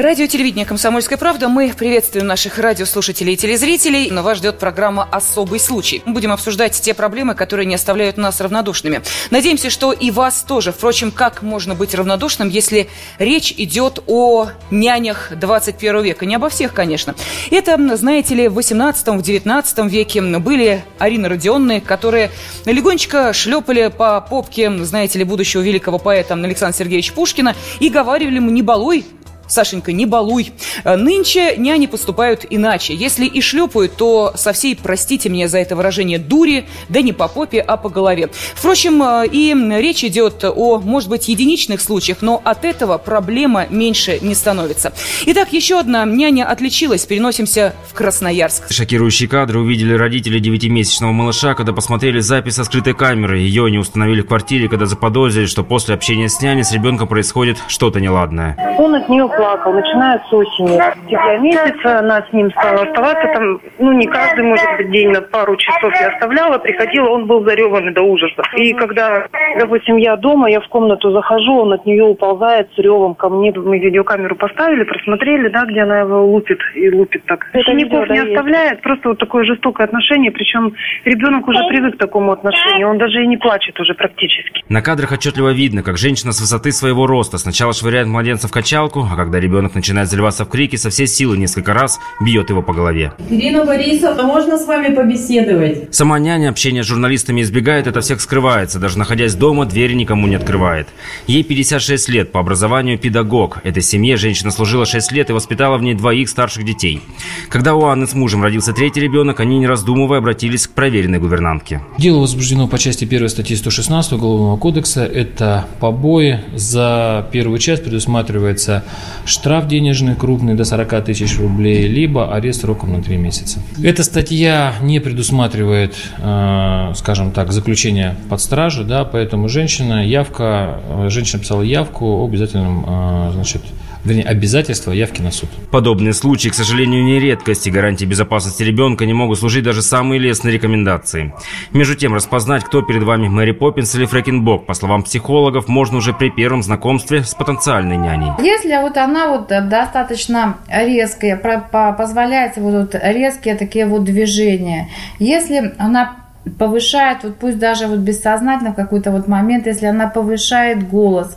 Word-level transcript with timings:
Радио 0.00 0.26
телевидение 0.26 0.64
«Комсомольская 0.64 1.18
правда». 1.18 1.50
Мы 1.50 1.74
приветствуем 1.76 2.26
наших 2.26 2.58
радиослушателей 2.58 3.34
и 3.34 3.36
телезрителей. 3.36 4.10
Но 4.10 4.22
вас 4.22 4.38
ждет 4.38 4.58
программа 4.58 5.06
«Особый 5.12 5.60
случай». 5.60 6.00
Мы 6.06 6.14
будем 6.14 6.32
обсуждать 6.32 6.72
те 6.72 6.94
проблемы, 6.94 7.34
которые 7.34 7.66
не 7.66 7.74
оставляют 7.74 8.16
нас 8.16 8.40
равнодушными. 8.40 9.02
Надеемся, 9.30 9.68
что 9.68 9.92
и 9.92 10.10
вас 10.10 10.42
тоже. 10.48 10.72
Впрочем, 10.72 11.10
как 11.10 11.42
можно 11.42 11.74
быть 11.74 11.94
равнодушным, 11.94 12.48
если 12.48 12.88
речь 13.18 13.52
идет 13.58 14.02
о 14.06 14.48
нянях 14.70 15.32
21 15.38 16.00
века? 16.00 16.24
Не 16.24 16.36
обо 16.36 16.48
всех, 16.48 16.72
конечно. 16.72 17.14
Это, 17.50 17.76
знаете 17.98 18.34
ли, 18.34 18.48
в 18.48 18.58
18-19 18.58 19.86
веке 19.90 20.22
были 20.22 20.82
Арина 20.98 21.28
Родионны, 21.28 21.82
которые 21.82 22.30
легонечко 22.64 23.34
шлепали 23.34 23.88
по 23.88 24.18
попке, 24.22 24.70
знаете 24.82 25.18
ли, 25.18 25.24
будущего 25.26 25.60
великого 25.60 25.98
поэта 25.98 26.32
Александра 26.32 26.78
Сергеевича 26.78 27.12
Пушкина 27.12 27.54
и 27.80 27.90
говаривали 27.90 28.36
ему 28.36 28.48
«не 28.48 28.62
балуй, 28.62 29.04
Сашенька, 29.50 29.92
не 29.92 30.06
балуй. 30.06 30.52
Э, 30.84 30.96
нынче 30.96 31.56
няни 31.56 31.86
поступают 31.86 32.46
иначе. 32.48 32.94
Если 32.94 33.26
и 33.26 33.40
шлепают, 33.40 33.96
то 33.96 34.32
со 34.34 34.52
всей, 34.52 34.76
простите 34.76 35.28
меня 35.28 35.48
за 35.48 35.58
это 35.58 35.76
выражение, 35.76 36.18
дури, 36.18 36.66
да 36.88 37.02
не 37.02 37.12
по 37.12 37.28
попе, 37.28 37.60
а 37.60 37.76
по 37.76 37.88
голове. 37.88 38.30
Впрочем, 38.54 39.02
э, 39.02 39.26
и 39.26 39.54
речь 39.80 40.04
идет 40.04 40.44
о, 40.44 40.78
может 40.78 41.08
быть, 41.08 41.28
единичных 41.28 41.80
случаях, 41.80 42.18
но 42.22 42.40
от 42.44 42.64
этого 42.64 42.98
проблема 42.98 43.66
меньше 43.68 44.18
не 44.20 44.34
становится. 44.34 44.92
Итак, 45.26 45.52
еще 45.52 45.78
одна 45.78 46.04
няня 46.04 46.48
отличилась. 46.48 47.04
Переносимся 47.06 47.74
в 47.88 47.94
Красноярск. 47.94 48.70
Шокирующие 48.70 49.28
кадры 49.28 49.58
увидели 49.58 49.94
родители 49.94 50.38
девятимесячного 50.38 51.12
малыша, 51.12 51.54
когда 51.54 51.72
посмотрели 51.72 52.20
запись 52.20 52.54
со 52.54 52.64
скрытой 52.64 52.94
камеры. 52.94 53.38
Ее 53.38 53.70
не 53.70 53.78
установили 53.78 54.22
в 54.22 54.26
квартире, 54.26 54.68
когда 54.68 54.86
заподозрили, 54.86 55.46
что 55.46 55.64
после 55.64 55.94
общения 55.94 56.28
с 56.28 56.40
няней 56.40 56.64
с 56.64 56.72
ребенком 56.72 57.08
происходит 57.08 57.58
что-то 57.68 58.00
неладное. 58.00 58.56
Он 58.78 58.94
от 58.94 59.08
нее 59.08 59.28
плакал, 59.40 59.72
начиная 59.72 60.22
с 60.28 60.32
осени. 60.32 60.78
Октября 60.78 61.38
месяца 61.38 61.98
она 61.98 62.22
с 62.28 62.32
ним 62.32 62.50
стала 62.50 62.82
оставаться 62.82 63.26
там, 63.34 63.60
ну, 63.78 63.92
не 63.92 64.06
каждый, 64.06 64.44
может 64.44 64.66
быть, 64.76 64.90
день, 64.90 65.08
на 65.08 65.22
пару 65.22 65.56
часов 65.56 65.92
я 65.98 66.08
оставляла, 66.08 66.58
приходила, 66.58 67.08
он 67.08 67.26
был 67.26 67.42
зареванный 67.44 67.94
до 67.94 68.02
ужаса. 68.02 68.42
И 68.56 68.74
когда, 68.74 69.26
допустим, 69.58 69.96
я 69.96 70.16
дома, 70.16 70.50
я 70.50 70.60
в 70.60 70.68
комнату 70.68 71.10
захожу, 71.12 71.60
он 71.60 71.72
от 71.72 71.86
нее 71.86 72.04
уползает 72.04 72.68
с 72.74 72.78
ревом 72.78 73.14
ко 73.14 73.30
мне, 73.30 73.52
мы 73.52 73.78
видеокамеру 73.78 74.36
поставили, 74.36 74.84
просмотрели, 74.84 75.48
да, 75.48 75.64
где 75.64 75.80
она 75.80 76.00
его 76.00 76.26
лупит 76.26 76.58
и 76.74 76.90
лупит 76.90 77.24
так. 77.24 77.46
Учеников 77.54 78.10
не 78.10 78.18
оставляет, 78.18 78.82
просто 78.82 79.08
вот 79.08 79.18
такое 79.18 79.44
жестокое 79.44 79.86
отношение, 79.86 80.30
причем 80.30 80.74
ребенок 81.04 81.48
уже 81.48 81.60
привык 81.68 81.96
к 81.96 81.98
такому 81.98 82.32
отношению, 82.32 82.88
он 82.90 82.98
даже 82.98 83.22
и 83.24 83.26
не 83.26 83.38
плачет 83.38 83.80
уже 83.80 83.94
практически. 83.94 84.62
На 84.68 84.82
кадрах 84.82 85.12
отчетливо 85.12 85.50
видно, 85.52 85.82
как 85.82 85.96
женщина 85.96 86.32
с 86.32 86.40
высоты 86.40 86.72
своего 86.72 87.06
роста 87.06 87.38
сначала 87.38 87.72
швыряет 87.72 88.06
младенца 88.06 88.46
в 88.46 88.52
качалку, 88.52 89.06
а 89.10 89.16
когда 89.16 89.29
ребенок 89.38 89.74
начинает 89.74 90.08
заливаться 90.08 90.44
в 90.44 90.48
крики, 90.48 90.76
со 90.76 90.90
всей 90.90 91.06
силы 91.06 91.36
несколько 91.36 91.72
раз 91.72 91.98
бьет 92.20 92.50
его 92.50 92.62
по 92.62 92.72
голове. 92.72 93.12
Ирина 93.28 93.64
Борисовна, 93.64 94.22
можно 94.22 94.58
с 94.58 94.66
вами 94.66 94.94
побеседовать? 94.94 95.94
Сама 95.94 96.18
няня 96.18 96.50
общения 96.50 96.82
с 96.82 96.86
журналистами 96.86 97.42
избегает, 97.42 97.86
это 97.86 98.00
всех 98.00 98.20
скрывается. 98.20 98.78
Даже 98.78 98.98
находясь 98.98 99.34
дома, 99.34 99.66
двери 99.66 99.94
никому 99.94 100.26
не 100.26 100.36
открывает. 100.36 100.88
Ей 101.26 101.42
56 101.42 102.08
лет, 102.08 102.32
по 102.32 102.40
образованию 102.40 102.98
педагог. 102.98 103.58
Этой 103.64 103.82
семье 103.82 104.16
женщина 104.16 104.50
служила 104.50 104.86
6 104.86 105.12
лет 105.12 105.30
и 105.30 105.32
воспитала 105.32 105.76
в 105.78 105.82
ней 105.82 105.94
двоих 105.94 106.28
старших 106.28 106.64
детей. 106.64 107.00
Когда 107.48 107.74
у 107.74 107.84
Анны 107.84 108.06
с 108.06 108.14
мужем 108.14 108.42
родился 108.42 108.72
третий 108.72 109.00
ребенок, 109.00 109.40
они, 109.40 109.58
не 109.58 109.66
раздумывая, 109.66 110.18
обратились 110.18 110.66
к 110.66 110.72
проверенной 110.72 111.18
гувернантке. 111.18 111.82
Дело 111.98 112.20
возбуждено 112.20 112.66
по 112.68 112.78
части 112.78 113.04
1 113.04 113.28
статьи 113.28 113.56
116 113.56 114.12
Уголовного 114.12 114.56
кодекса. 114.56 115.04
Это 115.04 115.66
побои. 115.80 116.40
За 116.54 117.28
первую 117.32 117.58
часть 117.58 117.84
предусматривается 117.84 118.84
штраф 119.24 119.66
денежный 119.66 120.14
крупный 120.14 120.54
до 120.54 120.64
40 120.64 121.04
тысяч 121.04 121.38
рублей, 121.38 121.86
либо 121.86 122.34
арест 122.34 122.62
сроком 122.62 122.92
на 122.92 123.02
3 123.02 123.16
месяца. 123.16 123.60
Эта 123.82 124.02
статья 124.02 124.74
не 124.82 125.00
предусматривает, 125.00 125.94
э, 126.18 126.92
скажем 126.96 127.32
так, 127.32 127.52
заключение 127.52 128.16
под 128.28 128.40
стражу, 128.40 128.84
да, 128.84 129.04
поэтому 129.04 129.48
женщина, 129.48 130.06
явка, 130.06 130.80
э, 130.88 131.08
женщина 131.08 131.40
писала 131.40 131.62
явку 131.62 132.06
о 132.06 132.26
обязательном, 132.26 132.84
э, 132.86 133.30
значит, 133.34 133.62
вернее, 134.04 134.24
обязательства 134.24 134.92
явки 134.92 135.20
на 135.22 135.30
суд. 135.30 135.48
Подобные 135.70 136.12
случаи, 136.12 136.48
к 136.48 136.54
сожалению, 136.54 137.04
не 137.04 137.18
редкость, 137.20 137.66
и 137.66 137.70
гарантии 137.70 138.04
безопасности 138.04 138.62
ребенка 138.62 139.06
не 139.06 139.12
могут 139.12 139.38
служить 139.38 139.64
даже 139.64 139.82
самые 139.82 140.18
лестные 140.18 140.54
рекомендации. 140.54 141.34
Между 141.72 141.94
тем, 141.94 142.14
распознать, 142.14 142.64
кто 142.64 142.82
перед 142.82 143.02
вами 143.02 143.28
Мэри 143.28 143.52
Поппинс 143.52 143.94
или 143.94 144.06
Фрэкенбок, 144.06 144.66
по 144.66 144.74
словам 144.74 145.02
психологов, 145.02 145.68
можно 145.68 145.98
уже 145.98 146.12
при 146.12 146.30
первом 146.30 146.62
знакомстве 146.62 147.22
с 147.24 147.34
потенциальной 147.34 147.96
няней. 147.96 148.32
Если 148.42 148.76
вот 148.80 148.96
она 148.96 149.28
вот 149.28 149.48
достаточно 149.48 150.58
резкая, 150.68 151.36
позволяет 151.36 152.56
вот 152.56 152.94
резкие 152.94 153.54
такие 153.54 153.86
вот 153.86 154.04
движения, 154.04 154.88
если 155.18 155.74
она 155.78 156.16
повышает, 156.58 157.18
вот 157.22 157.36
пусть 157.36 157.58
даже 157.58 157.86
вот 157.86 157.98
бессознательно 157.98 158.72
в 158.72 158.74
какой-то 158.74 159.10
вот 159.10 159.28
момент, 159.28 159.66
если 159.66 159.86
она 159.86 160.08
повышает 160.08 160.88
голос, 160.88 161.36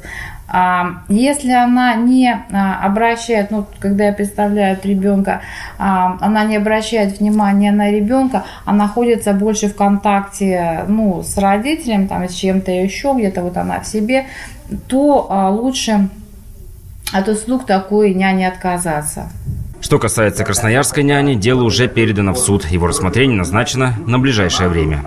если 1.07 1.51
она 1.51 1.95
не 1.95 2.31
а, 2.31 2.85
обращает, 2.85 3.49
ну, 3.49 3.65
когда 3.79 4.07
я 4.07 4.13
представляю 4.13 4.77
ребенка, 4.83 5.41
а, 5.77 6.17
она 6.19 6.43
не 6.43 6.57
обращает 6.57 7.19
внимания 7.19 7.71
на 7.71 7.89
ребенка, 7.89 8.43
а 8.65 8.73
находится 8.73 9.33
больше 9.33 9.69
в 9.69 9.75
контакте, 9.75 10.85
ну, 10.87 11.23
с 11.23 11.37
родителем, 11.37 12.07
там, 12.07 12.27
с 12.27 12.33
чем-то 12.33 12.71
еще, 12.71 13.13
где-то 13.17 13.41
вот 13.41 13.57
она 13.57 13.79
в 13.79 13.87
себе, 13.87 14.25
то 14.87 15.49
лучше 15.51 16.09
от 17.13 17.27
услуг 17.27 17.65
такой 17.65 18.13
няни 18.13 18.43
отказаться. 18.43 19.29
Что 19.81 19.99
касается 19.99 20.45
красноярской 20.45 21.03
няни, 21.03 21.35
дело 21.35 21.63
уже 21.63 21.87
передано 21.87 22.33
в 22.33 22.39
суд. 22.39 22.65
Его 22.65 22.87
рассмотрение 22.87 23.37
назначено 23.37 23.95
на 24.05 24.17
ближайшее 24.17 24.69
время. 24.69 25.03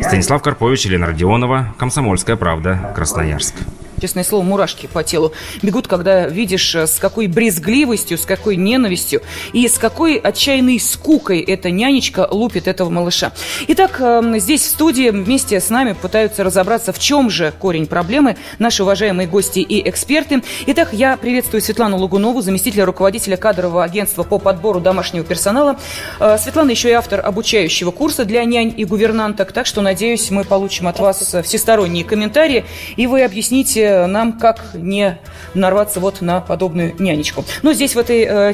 Станислав 0.00 0.42
Карпович, 0.42 0.86
Елена 0.86 1.06
Родионова, 1.06 1.74
Комсомольская 1.78 2.36
правда, 2.36 2.92
Красноярск 2.96 3.54
честное 4.00 4.24
слово, 4.24 4.42
мурашки 4.42 4.86
по 4.86 5.02
телу 5.02 5.32
бегут, 5.62 5.86
когда 5.86 6.26
видишь, 6.28 6.74
э, 6.74 6.86
с 6.86 6.98
какой 6.98 7.26
брезгливостью, 7.26 8.18
с 8.18 8.24
какой 8.24 8.56
ненавистью 8.56 9.22
и 9.52 9.68
с 9.68 9.78
какой 9.78 10.16
отчаянной 10.16 10.78
скукой 10.80 11.40
эта 11.40 11.70
нянечка 11.70 12.28
лупит 12.30 12.68
этого 12.68 12.90
малыша. 12.90 13.32
Итак, 13.68 14.00
эм, 14.00 14.38
здесь 14.38 14.62
в 14.62 14.68
студии 14.68 15.10
вместе 15.10 15.60
с 15.60 15.70
нами 15.70 15.94
пытаются 16.00 16.44
разобраться, 16.44 16.92
в 16.92 16.98
чем 16.98 17.30
же 17.30 17.52
корень 17.58 17.86
проблемы 17.86 18.36
наши 18.58 18.82
уважаемые 18.82 19.26
гости 19.26 19.60
и 19.60 19.88
эксперты. 19.88 20.42
Итак, 20.66 20.90
я 20.92 21.16
приветствую 21.16 21.60
Светлану 21.60 21.96
Лугунову, 21.96 22.42
заместителя 22.42 22.84
руководителя 22.84 23.36
кадрового 23.36 23.82
агентства 23.82 24.22
по 24.22 24.38
подбору 24.38 24.80
домашнего 24.80 25.24
персонала. 25.24 25.78
Э, 26.20 26.36
Светлана 26.38 26.70
еще 26.70 26.90
и 26.90 26.92
автор 26.92 27.24
обучающего 27.24 27.90
курса 27.90 28.24
для 28.24 28.44
нянь 28.44 28.74
и 28.76 28.84
гувернанток, 28.84 29.52
так 29.52 29.66
что, 29.66 29.80
надеюсь, 29.80 30.30
мы 30.30 30.44
получим 30.44 30.88
от 30.88 30.98
вас 30.98 31.34
всесторонние 31.44 32.04
комментарии, 32.04 32.64
и 32.96 33.06
вы 33.06 33.22
объясните 33.22 33.85
нам, 34.06 34.38
как 34.38 34.62
не 34.74 35.18
нарваться 35.54 36.00
вот 36.00 36.20
на 36.20 36.40
подобную 36.40 36.94
нянечку. 36.98 37.44
Но 37.62 37.72
здесь 37.72 37.94
в 37.94 37.98
этой, 37.98 38.22
э, 38.22 38.52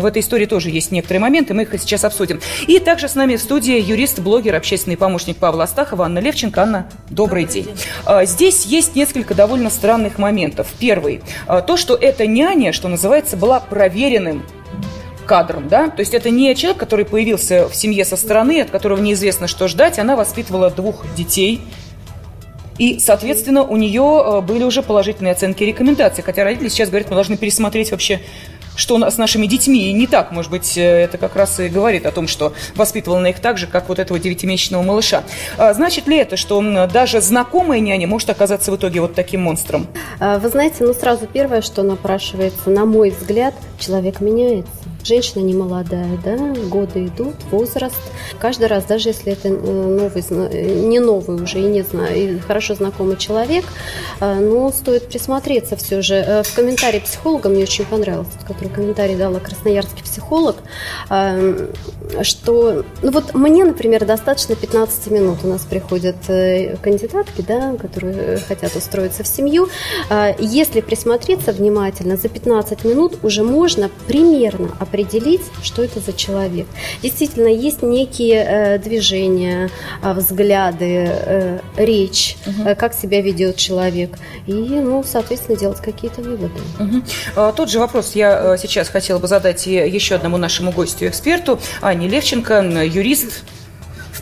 в 0.00 0.04
этой 0.04 0.20
истории 0.20 0.46
тоже 0.46 0.70
есть 0.70 0.90
некоторые 0.90 1.20
моменты, 1.20 1.54
мы 1.54 1.62
их 1.62 1.72
сейчас 1.80 2.04
обсудим. 2.04 2.40
И 2.66 2.78
также 2.78 3.08
с 3.08 3.14
нами 3.14 3.36
в 3.36 3.40
студии 3.40 3.80
юрист, 3.80 4.20
блогер, 4.20 4.54
общественный 4.54 4.96
помощник 4.96 5.36
Павла 5.36 5.64
Астахова 5.64 6.04
Анна 6.04 6.18
Левченко. 6.18 6.62
Анна, 6.62 6.86
добрый, 7.10 7.44
добрый 7.44 7.44
день. 7.44 7.64
день. 7.64 7.74
А, 8.04 8.24
здесь 8.24 8.66
есть 8.66 8.94
несколько 8.94 9.34
довольно 9.34 9.70
странных 9.70 10.18
моментов. 10.18 10.68
Первый. 10.78 11.22
А, 11.46 11.60
то, 11.60 11.76
что 11.76 11.94
эта 11.94 12.26
няня, 12.26 12.72
что 12.72 12.88
называется, 12.88 13.36
была 13.36 13.60
проверенным 13.60 14.44
кадром, 15.26 15.68
да, 15.68 15.88
то 15.88 16.00
есть 16.00 16.14
это 16.14 16.30
не 16.30 16.54
человек, 16.54 16.78
который 16.78 17.04
появился 17.04 17.68
в 17.68 17.74
семье 17.74 18.04
со 18.04 18.16
стороны, 18.16 18.60
от 18.60 18.70
которого 18.70 19.00
неизвестно, 19.00 19.46
что 19.46 19.68
ждать, 19.68 19.98
она 19.98 20.16
воспитывала 20.16 20.68
двух 20.68 21.06
детей, 21.14 21.62
и, 22.82 22.98
соответственно, 22.98 23.62
у 23.62 23.76
нее 23.76 24.24
э, 24.24 24.40
были 24.40 24.64
уже 24.64 24.82
положительные 24.82 25.30
оценки 25.34 25.62
и 25.62 25.66
рекомендации. 25.66 26.20
Хотя 26.20 26.42
родители 26.42 26.68
сейчас 26.68 26.88
говорят, 26.88 27.10
мы 27.10 27.14
должны 27.14 27.36
пересмотреть 27.36 27.92
вообще 27.92 28.20
что 28.74 28.94
у 28.94 28.98
нас 28.98 29.16
с 29.16 29.18
нашими 29.18 29.46
детьми 29.46 29.90
и 29.90 29.92
не 29.92 30.06
так, 30.06 30.32
может 30.32 30.50
быть, 30.50 30.76
э, 30.76 30.80
это 30.80 31.16
как 31.16 31.36
раз 31.36 31.60
и 31.60 31.68
говорит 31.68 32.06
о 32.06 32.10
том, 32.10 32.26
что 32.26 32.54
воспитывала 32.74 33.20
она 33.20 33.28
их 33.28 33.38
так 33.38 33.56
же, 33.56 33.68
как 33.68 33.88
вот 33.88 34.00
этого 34.00 34.18
девятимесячного 34.18 34.82
малыша. 34.82 35.22
А 35.58 35.74
значит 35.74 36.08
ли 36.08 36.16
это, 36.16 36.36
что 36.36 36.60
даже 36.92 37.20
знакомая 37.20 37.78
няня 37.78 38.08
может 38.08 38.30
оказаться 38.30 38.72
в 38.72 38.76
итоге 38.76 39.00
вот 39.00 39.14
таким 39.14 39.42
монстром? 39.42 39.86
А, 40.18 40.40
вы 40.40 40.48
знаете, 40.48 40.78
ну 40.80 40.92
сразу 40.92 41.28
первое, 41.28 41.60
что 41.60 41.84
напрашивается, 41.84 42.70
на 42.70 42.84
мой 42.84 43.10
взгляд, 43.10 43.54
человек 43.78 44.20
меняется. 44.20 44.72
Женщина 45.04 45.42
не 45.42 45.54
молодая, 45.54 46.18
да, 46.24 46.36
годы 46.68 47.06
идут, 47.06 47.34
возраст. 47.50 47.96
Каждый 48.38 48.68
раз, 48.68 48.84
даже 48.84 49.08
если 49.08 49.32
это 49.32 49.48
новый, 49.48 50.22
не 50.84 51.00
новый 51.00 51.42
уже 51.42 51.58
и 51.58 51.64
не 51.64 51.82
знаю, 51.82 52.16
и 52.16 52.38
хорошо 52.38 52.74
знакомый 52.74 53.16
человек, 53.16 53.64
но 54.20 54.70
стоит 54.70 55.08
присмотреться 55.08 55.76
все 55.76 56.02
же. 56.02 56.42
В 56.44 56.54
комментарии 56.54 57.00
психолога 57.00 57.48
мне 57.48 57.64
очень 57.64 57.84
понравился, 57.84 58.32
который 58.46 58.68
комментарий 58.68 59.16
дала 59.16 59.40
красноярский 59.40 60.02
психолог, 60.02 60.56
что, 62.22 62.84
ну 63.02 63.10
вот 63.10 63.34
мне, 63.34 63.64
например, 63.64 64.04
достаточно 64.04 64.54
15 64.54 65.10
минут. 65.10 65.38
У 65.44 65.48
нас 65.48 65.62
приходят 65.62 66.16
э, 66.28 66.76
кандидатки, 66.76 67.42
да, 67.42 67.74
которые 67.74 68.38
хотят 68.38 68.76
устроиться 68.76 69.24
в 69.24 69.26
семью. 69.26 69.68
Если 70.38 70.80
присмотреться 70.80 71.52
внимательно, 71.52 72.16
за 72.16 72.28
15 72.28 72.84
минут 72.84 73.18
уже 73.22 73.42
можно 73.42 73.90
примерно 74.06 74.68
определить, 74.92 75.40
что 75.62 75.82
это 75.82 76.00
за 76.00 76.12
человек. 76.12 76.66
Действительно, 77.02 77.48
есть 77.48 77.82
некие 77.82 78.44
э, 78.46 78.78
движения, 78.78 79.70
а, 80.02 80.12
взгляды, 80.12 81.06
э, 81.08 81.60
речь, 81.76 82.36
угу. 82.46 82.76
как 82.76 82.92
себя 82.92 83.22
ведет 83.22 83.56
человек. 83.56 84.18
И, 84.46 84.52
ну, 84.52 85.02
соответственно, 85.02 85.58
делать 85.58 85.80
какие-то 85.80 86.20
выводы. 86.20 86.60
Угу. 86.78 87.52
Тот 87.56 87.70
же 87.70 87.78
вопрос 87.78 88.14
я 88.14 88.56
сейчас 88.58 88.88
хотела 88.88 89.18
бы 89.18 89.28
задать 89.28 89.66
еще 89.66 90.16
одному 90.16 90.36
нашему 90.36 90.72
гостю-эксперту, 90.72 91.58
Ане 91.80 92.08
Левченко, 92.08 92.60
юрист, 92.84 93.44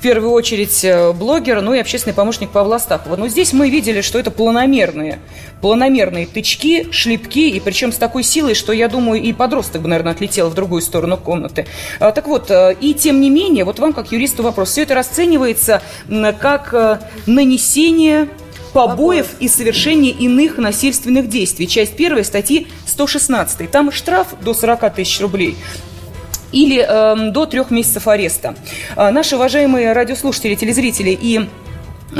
в 0.00 0.02
первую 0.02 0.32
очередь 0.32 0.82
э, 0.82 1.12
блогер, 1.12 1.60
ну 1.60 1.74
и 1.74 1.78
общественный 1.78 2.14
помощник 2.14 2.48
Павла 2.48 2.76
Астахова. 2.76 3.16
Но 3.16 3.28
здесь 3.28 3.52
мы 3.52 3.68
видели, 3.68 4.00
что 4.00 4.18
это 4.18 4.30
планомерные, 4.30 5.18
планомерные 5.60 6.26
тычки, 6.26 6.90
шлепки, 6.90 7.50
и 7.50 7.60
причем 7.60 7.92
с 7.92 7.96
такой 7.96 8.22
силой, 8.22 8.54
что, 8.54 8.72
я 8.72 8.88
думаю, 8.88 9.20
и 9.20 9.34
подросток 9.34 9.82
бы, 9.82 9.88
наверное, 9.88 10.12
отлетел 10.12 10.48
в 10.48 10.54
другую 10.54 10.80
сторону 10.80 11.18
комнаты. 11.18 11.66
А, 11.98 12.12
так 12.12 12.28
вот, 12.28 12.50
э, 12.50 12.76
и 12.80 12.94
тем 12.94 13.20
не 13.20 13.28
менее, 13.28 13.66
вот 13.66 13.78
вам, 13.78 13.92
как 13.92 14.10
юристу, 14.10 14.42
вопрос. 14.42 14.70
Все 14.70 14.84
это 14.84 14.94
расценивается 14.94 15.82
как 16.40 16.72
э, 16.72 17.00
нанесение 17.26 18.30
побоев 18.72 19.26
и 19.38 19.48
совершение 19.48 20.12
иных 20.12 20.56
насильственных 20.56 21.28
действий. 21.28 21.68
Часть 21.68 21.94
первой 21.94 22.24
статьи 22.24 22.68
116. 22.86 23.70
Там 23.70 23.92
штраф 23.92 24.28
до 24.40 24.54
40 24.54 24.94
тысяч 24.94 25.20
рублей 25.20 25.58
или 26.52 26.84
э, 26.86 27.30
до 27.30 27.46
трех 27.46 27.70
месяцев 27.70 28.08
ареста. 28.08 28.54
А, 28.96 29.10
наши 29.10 29.36
уважаемые 29.36 29.92
радиослушатели, 29.92 30.54
телезрители 30.54 31.10
и 31.10 31.48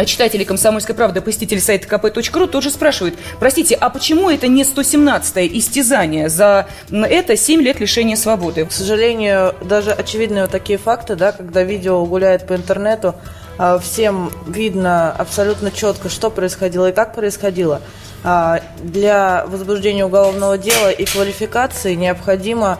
читатели 0.06 0.44
«Комсомольской 0.44 0.94
правды», 0.94 1.21
посетители 1.21 1.59
сайта 1.59 1.88
kp.ru 1.88 2.47
тоже 2.47 2.71
спрашивают, 2.71 3.17
простите, 3.38 3.75
а 3.75 3.91
почему 3.91 4.31
это 4.31 4.47
не 4.47 4.62
117-е 4.62 5.59
истязание? 5.59 6.29
За 6.29 6.69
это 6.91 7.37
7 7.37 7.61
лет 7.61 7.81
лишения 7.81 8.17
свободы. 8.17 8.67
К 8.67 8.73
сожалению, 8.73 9.55
даже 9.62 9.91
очевидные 9.91 10.43
вот 10.43 10.53
такие 10.53 10.79
факты, 10.79 11.17
да, 11.17 11.33
когда 11.33 11.62
видео 11.62 12.05
гуляет 12.05 12.47
по 12.47 12.55
интернету, 12.55 13.15
а, 13.59 13.79
всем 13.79 14.31
видно 14.47 15.12
абсолютно 15.12 15.71
четко, 15.71 16.09
что 16.09 16.31
происходило 16.31 16.91
и 16.91 16.93
как 16.93 17.15
происходило. 17.15 17.81
А, 18.23 18.61
для 18.83 19.44
возбуждения 19.47 20.05
уголовного 20.05 20.56
дела 20.56 20.91
и 20.91 21.05
квалификации 21.05 21.94
необходимо 21.94 22.79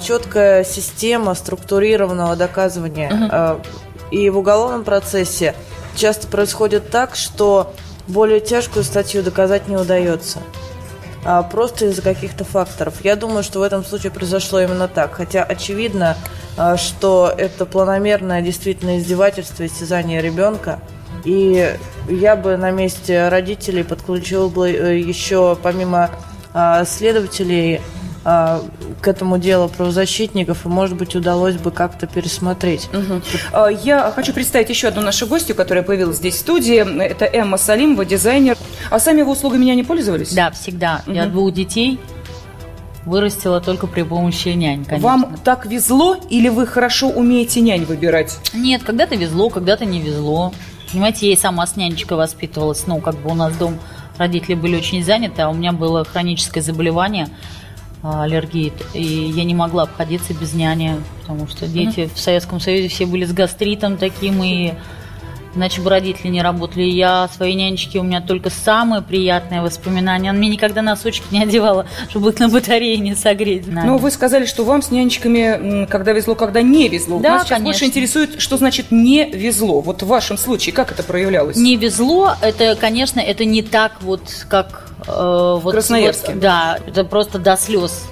четкая 0.00 0.64
система 0.64 1.34
структурированного 1.34 2.36
доказывания. 2.36 3.10
Uh-huh. 3.10 3.66
И 4.10 4.28
в 4.28 4.38
уголовном 4.38 4.84
процессе 4.84 5.54
часто 5.96 6.26
происходит 6.26 6.90
так, 6.90 7.14
что 7.16 7.72
более 8.06 8.40
тяжкую 8.40 8.84
статью 8.84 9.22
доказать 9.22 9.68
не 9.68 9.76
удается. 9.76 10.40
А 11.24 11.42
просто 11.42 11.86
из-за 11.86 12.02
каких-то 12.02 12.44
факторов. 12.44 12.96
Я 13.04 13.16
думаю, 13.16 13.42
что 13.42 13.60
в 13.60 13.62
этом 13.62 13.84
случае 13.84 14.10
произошло 14.10 14.60
именно 14.60 14.88
так. 14.88 15.14
Хотя 15.14 15.44
очевидно, 15.44 16.16
что 16.76 17.32
это 17.36 17.64
планомерное 17.64 18.42
действительно 18.42 18.98
издевательство, 18.98 19.64
истязание 19.64 20.20
ребенка. 20.20 20.80
И 21.24 21.76
я 22.08 22.36
бы 22.36 22.56
на 22.56 22.70
месте 22.72 23.28
родителей 23.28 23.84
подключил 23.84 24.50
бы 24.50 24.70
э, 24.70 24.98
еще 24.98 25.56
помимо 25.62 26.10
следователей 26.84 27.76
а, 27.76 27.80
к 28.24 29.08
этому 29.08 29.38
делу 29.38 29.68
правозащитников, 29.68 30.64
и, 30.64 30.68
может 30.68 30.96
быть, 30.96 31.16
удалось 31.16 31.56
бы 31.56 31.70
как-то 31.70 32.06
пересмотреть. 32.06 32.88
Угу. 32.92 33.68
Я 33.82 34.12
хочу 34.14 34.32
представить 34.32 34.68
еще 34.68 34.88
одну 34.88 35.02
нашу 35.02 35.26
гостью, 35.26 35.56
которая 35.56 35.82
появилась 35.82 36.18
здесь 36.18 36.36
в 36.36 36.38
студии. 36.38 37.02
Это 37.02 37.24
Эмма 37.24 37.58
Салимова, 37.58 38.04
дизайнер. 38.04 38.56
А 38.90 39.00
сами 39.00 39.22
вы 39.22 39.32
услугами 39.32 39.62
меня 39.62 39.74
не 39.74 39.82
пользовались? 39.82 40.32
Да, 40.32 40.50
всегда. 40.52 41.02
Угу. 41.06 41.14
Я 41.14 41.26
двух 41.26 41.52
детей 41.52 41.98
вырастила 43.04 43.60
только 43.60 43.88
при 43.88 44.02
помощи 44.02 44.48
нянь, 44.50 44.84
конечно. 44.84 45.08
Вам 45.08 45.36
так 45.42 45.66
везло 45.66 46.16
или 46.30 46.48
вы 46.48 46.66
хорошо 46.68 47.08
умеете 47.08 47.60
нянь 47.60 47.84
выбирать? 47.84 48.38
Нет, 48.54 48.84
когда-то 48.84 49.16
везло, 49.16 49.50
когда-то 49.50 49.84
не 49.84 50.00
везло. 50.00 50.52
Понимаете, 50.92 51.26
я 51.26 51.32
и 51.32 51.36
сама 51.36 51.66
с 51.66 51.74
нянечкой 51.74 52.16
воспитывалась. 52.16 52.86
Ну, 52.86 53.00
как 53.00 53.16
бы 53.16 53.30
у 53.30 53.34
нас 53.34 53.56
дом 53.56 53.80
родители 54.18 54.54
были 54.54 54.76
очень 54.76 55.02
заняты, 55.02 55.42
а 55.42 55.48
у 55.48 55.54
меня 55.54 55.72
было 55.72 56.04
хроническое 56.04 56.62
заболевание– 56.62 57.26
а, 57.36 57.61
аллергии, 58.02 58.72
и 58.94 59.02
я 59.02 59.44
не 59.44 59.54
могла 59.54 59.84
обходиться 59.84 60.34
без 60.34 60.54
няни, 60.54 60.96
потому 61.20 61.46
что 61.46 61.66
дети 61.66 62.00
mm-hmm. 62.00 62.14
в 62.14 62.18
Советском 62.18 62.60
Союзе 62.60 62.88
все 62.88 63.06
были 63.06 63.24
с 63.24 63.32
гастритом 63.32 63.96
таким, 63.96 64.42
и 64.42 64.74
Иначе 65.54 65.80
бы 65.80 65.90
родители 65.90 66.28
не 66.28 66.42
работали. 66.42 66.84
Я 66.84 67.28
своей 67.34 67.54
нянечке, 67.54 67.98
у 67.98 68.02
меня 68.02 68.20
только 68.20 68.50
самые 68.50 69.02
приятные 69.02 69.60
воспоминания. 69.60 70.30
Она 70.30 70.38
мне 70.38 70.48
никогда 70.48 70.82
носочки 70.82 71.24
не 71.30 71.42
одевала, 71.42 71.86
чтобы 72.08 72.30
их 72.30 72.38
на 72.38 72.48
батарее 72.48 72.96
не 72.98 73.14
согреть. 73.14 73.66
Ну, 73.66 73.98
вы 73.98 74.10
сказали, 74.10 74.46
что 74.46 74.64
вам 74.64 74.82
с 74.82 74.90
нянечками, 74.90 75.86
когда 75.86 76.12
везло, 76.12 76.34
когда 76.34 76.62
не 76.62 76.88
везло. 76.88 77.20
Да, 77.20 77.32
Нас 77.32 77.42
сейчас 77.42 77.58
конечно. 77.58 77.64
больше 77.64 77.84
интересует, 77.84 78.40
что 78.40 78.56
значит 78.56 78.90
не 78.90 79.30
везло. 79.30 79.80
Вот 79.80 80.02
в 80.02 80.06
вашем 80.06 80.38
случае, 80.38 80.72
как 80.74 80.90
это 80.92 81.02
проявлялось? 81.02 81.56
Не 81.56 81.76
везло, 81.76 82.34
это, 82.40 82.76
конечно, 82.76 83.20
это 83.20 83.44
не 83.44 83.62
так 83.62 84.00
вот, 84.00 84.22
как... 84.48 84.88
Э, 85.06 85.58
вот, 85.60 85.72
Красноярске. 85.72 86.32
Вот, 86.32 86.40
да, 86.40 86.78
это 86.86 87.04
просто 87.04 87.38
до 87.38 87.56
слез 87.56 88.04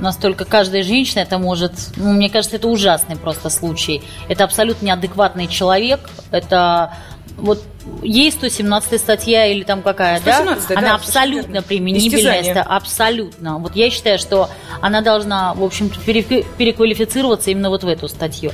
настолько 0.00 0.44
каждая 0.44 0.82
женщина 0.82 1.20
это 1.20 1.38
может, 1.38 1.72
ну, 1.96 2.12
мне 2.12 2.28
кажется, 2.28 2.56
это 2.56 2.68
ужасный 2.68 3.16
просто 3.16 3.50
случай. 3.50 4.02
Это 4.28 4.44
абсолютно 4.44 4.86
неадекватный 4.86 5.46
человек, 5.46 6.10
это 6.30 6.94
вот 7.36 7.62
есть 8.02 8.38
117 8.38 9.00
статья 9.00 9.46
или 9.46 9.62
там 9.62 9.82
какая, 9.82 10.20
да? 10.20 10.40
Она 10.40 10.56
да, 10.68 10.94
абсолютно 10.94 11.62
применительна, 11.62 12.30
это 12.30 12.62
абсолютно. 12.62 13.58
Вот 13.58 13.76
я 13.76 13.90
считаю, 13.90 14.18
что 14.18 14.50
она 14.80 15.00
должна, 15.00 15.54
в 15.54 15.62
общем-то, 15.64 15.98
переквалифицироваться 16.00 17.50
именно 17.50 17.70
вот 17.70 17.84
в 17.84 17.88
эту 17.88 18.08
статью. 18.08 18.52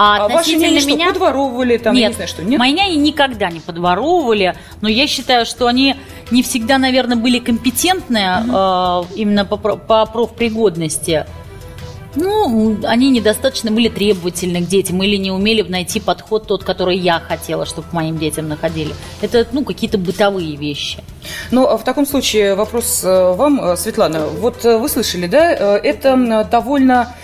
А, 0.00 0.26
а 0.26 0.28
ваши 0.28 0.54
няни 0.54 0.78
меня... 0.86 1.06
что, 1.06 1.14
подворовывали 1.14 1.76
там, 1.76 1.92
нет, 1.92 2.10
не 2.10 2.14
знаю 2.14 2.28
что? 2.28 2.44
Нет, 2.44 2.60
мои 2.60 2.72
няни 2.72 2.94
никогда 2.94 3.50
не 3.50 3.58
подворовывали, 3.58 4.54
но 4.80 4.88
я 4.88 5.08
считаю, 5.08 5.44
что 5.44 5.66
они 5.66 5.96
не 6.30 6.42
всегда, 6.42 6.78
наверное, 6.78 7.16
были 7.16 7.38
компетентны 7.38 8.20
угу. 8.40 8.52
э, 8.52 9.04
именно 9.16 9.44
по, 9.44 9.56
по 9.56 10.06
профпригодности. 10.06 11.26
Ну, 12.14 12.78
они 12.84 13.10
недостаточно 13.10 13.70
были 13.70 13.88
требовательны 13.88 14.62
к 14.62 14.66
детям 14.66 15.02
или 15.02 15.16
не 15.16 15.30
умели 15.30 15.62
найти 15.62 16.00
подход 16.00 16.46
тот, 16.46 16.64
который 16.64 16.96
я 16.96 17.20
хотела, 17.20 17.66
чтобы 17.66 17.86
моим 17.92 18.18
детям 18.18 18.48
находили. 18.48 18.94
Это, 19.20 19.46
ну, 19.52 19.64
какие-то 19.64 19.98
бытовые 19.98 20.56
вещи. 20.56 20.98
Ну, 21.50 21.66
а 21.66 21.76
в 21.76 21.84
таком 21.84 22.06
случае 22.06 22.54
вопрос 22.54 23.02
э, 23.04 23.32
вам, 23.34 23.60
э, 23.62 23.76
Светлана. 23.76 24.26
Вот 24.26 24.64
э, 24.64 24.78
вы 24.78 24.88
слышали, 24.88 25.26
да, 25.26 25.50
это 25.50 26.48
довольно 26.50 27.14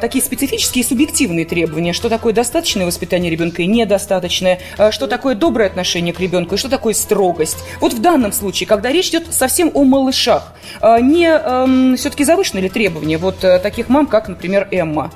такие 0.00 0.22
специфические 0.24 0.84
и 0.84 0.86
субъективные 0.86 1.44
требования. 1.44 1.92
Что 1.92 2.08
такое 2.08 2.32
достаточное 2.32 2.86
воспитание 2.86 3.30
ребенка 3.30 3.62
и 3.62 3.66
недостаточное? 3.66 4.60
Что 4.90 5.06
такое 5.06 5.34
доброе 5.34 5.66
отношение 5.66 6.12
к 6.12 6.20
ребенку 6.20 6.54
и 6.54 6.58
что 6.58 6.68
такое 6.68 6.94
строгость? 6.94 7.58
Вот 7.80 7.92
в 7.92 8.00
данном 8.00 8.32
случае, 8.32 8.66
когда 8.66 8.90
речь 8.90 9.08
идет 9.08 9.32
совсем 9.32 9.70
о 9.74 9.84
малышах, 9.84 10.52
не 10.82 11.26
эм, 11.26 11.96
все-таки 11.96 12.24
завышены 12.24 12.60
ли 12.60 12.68
требования 12.68 13.18
вот 13.18 13.38
таких 13.38 13.88
мам, 13.88 14.06
как, 14.06 14.28
например, 14.28 14.68
Эмма? 14.70 15.12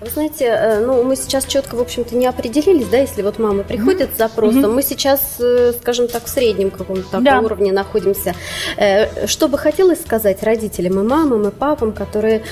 Вы 0.00 0.10
знаете, 0.10 0.44
э, 0.46 0.84
ну, 0.84 1.02
мы 1.02 1.16
сейчас 1.16 1.46
четко, 1.46 1.76
в 1.76 1.80
общем-то, 1.80 2.16
не 2.16 2.26
определились, 2.26 2.86
да, 2.88 2.98
если 2.98 3.22
вот 3.22 3.38
мама 3.38 3.62
приходит 3.62 4.10
mm-hmm. 4.10 4.14
с 4.14 4.18
запросом, 4.18 4.64
mm-hmm. 4.64 4.74
мы 4.74 4.82
сейчас, 4.82 5.20
э, 5.38 5.72
скажем 5.80 6.08
так, 6.08 6.24
в 6.24 6.28
среднем 6.28 6.70
каком-то 6.70 7.20
да. 7.20 7.40
уровне 7.40 7.72
находимся. 7.72 8.34
Э, 8.76 9.26
что 9.26 9.48
бы 9.48 9.58
хотелось 9.58 10.00
сказать 10.00 10.42
родителям 10.42 11.00
и 11.00 11.02
мамам, 11.02 11.48
и 11.48 11.50
папам, 11.50 11.92
которые 11.92 12.42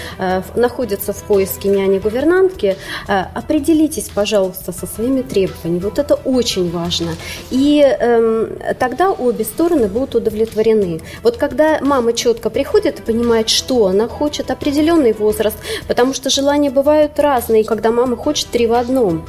находятся 0.55 1.13
в 1.13 1.23
поиске 1.25 1.69
няни-гувернантки, 1.69 2.77
определитесь, 3.07 4.09
пожалуйста, 4.09 4.73
со 4.73 4.87
своими 4.87 5.23
требованиями. 5.23 5.81
Вот 5.83 5.99
это 5.99 6.15
очень 6.15 6.71
важно. 6.71 7.13
И 7.51 7.81
эм, 7.81 8.59
тогда 8.79 9.11
обе 9.11 9.45
стороны 9.45 9.89
будут 9.89 10.15
удовлетворены. 10.15 11.01
Вот 11.23 11.37
когда 11.37 11.79
мама 11.81 12.13
четко 12.13 12.51
приходит 12.51 13.01
и 13.01 13.03
понимает, 13.03 13.49
что 13.49 13.87
она 13.87 14.09
хочет, 14.09 14.51
определенный 14.51 15.13
возраст, 15.13 15.57
потому 15.89 16.15
что 16.15 16.31
желания 16.31 16.71
бывают 16.71 17.19
разные 17.19 17.42
разные, 17.43 17.65
когда 17.65 17.91
мама 17.91 18.17
хочет 18.17 18.49
три 18.49 18.67
в 18.67 18.73
одном. 18.73 19.25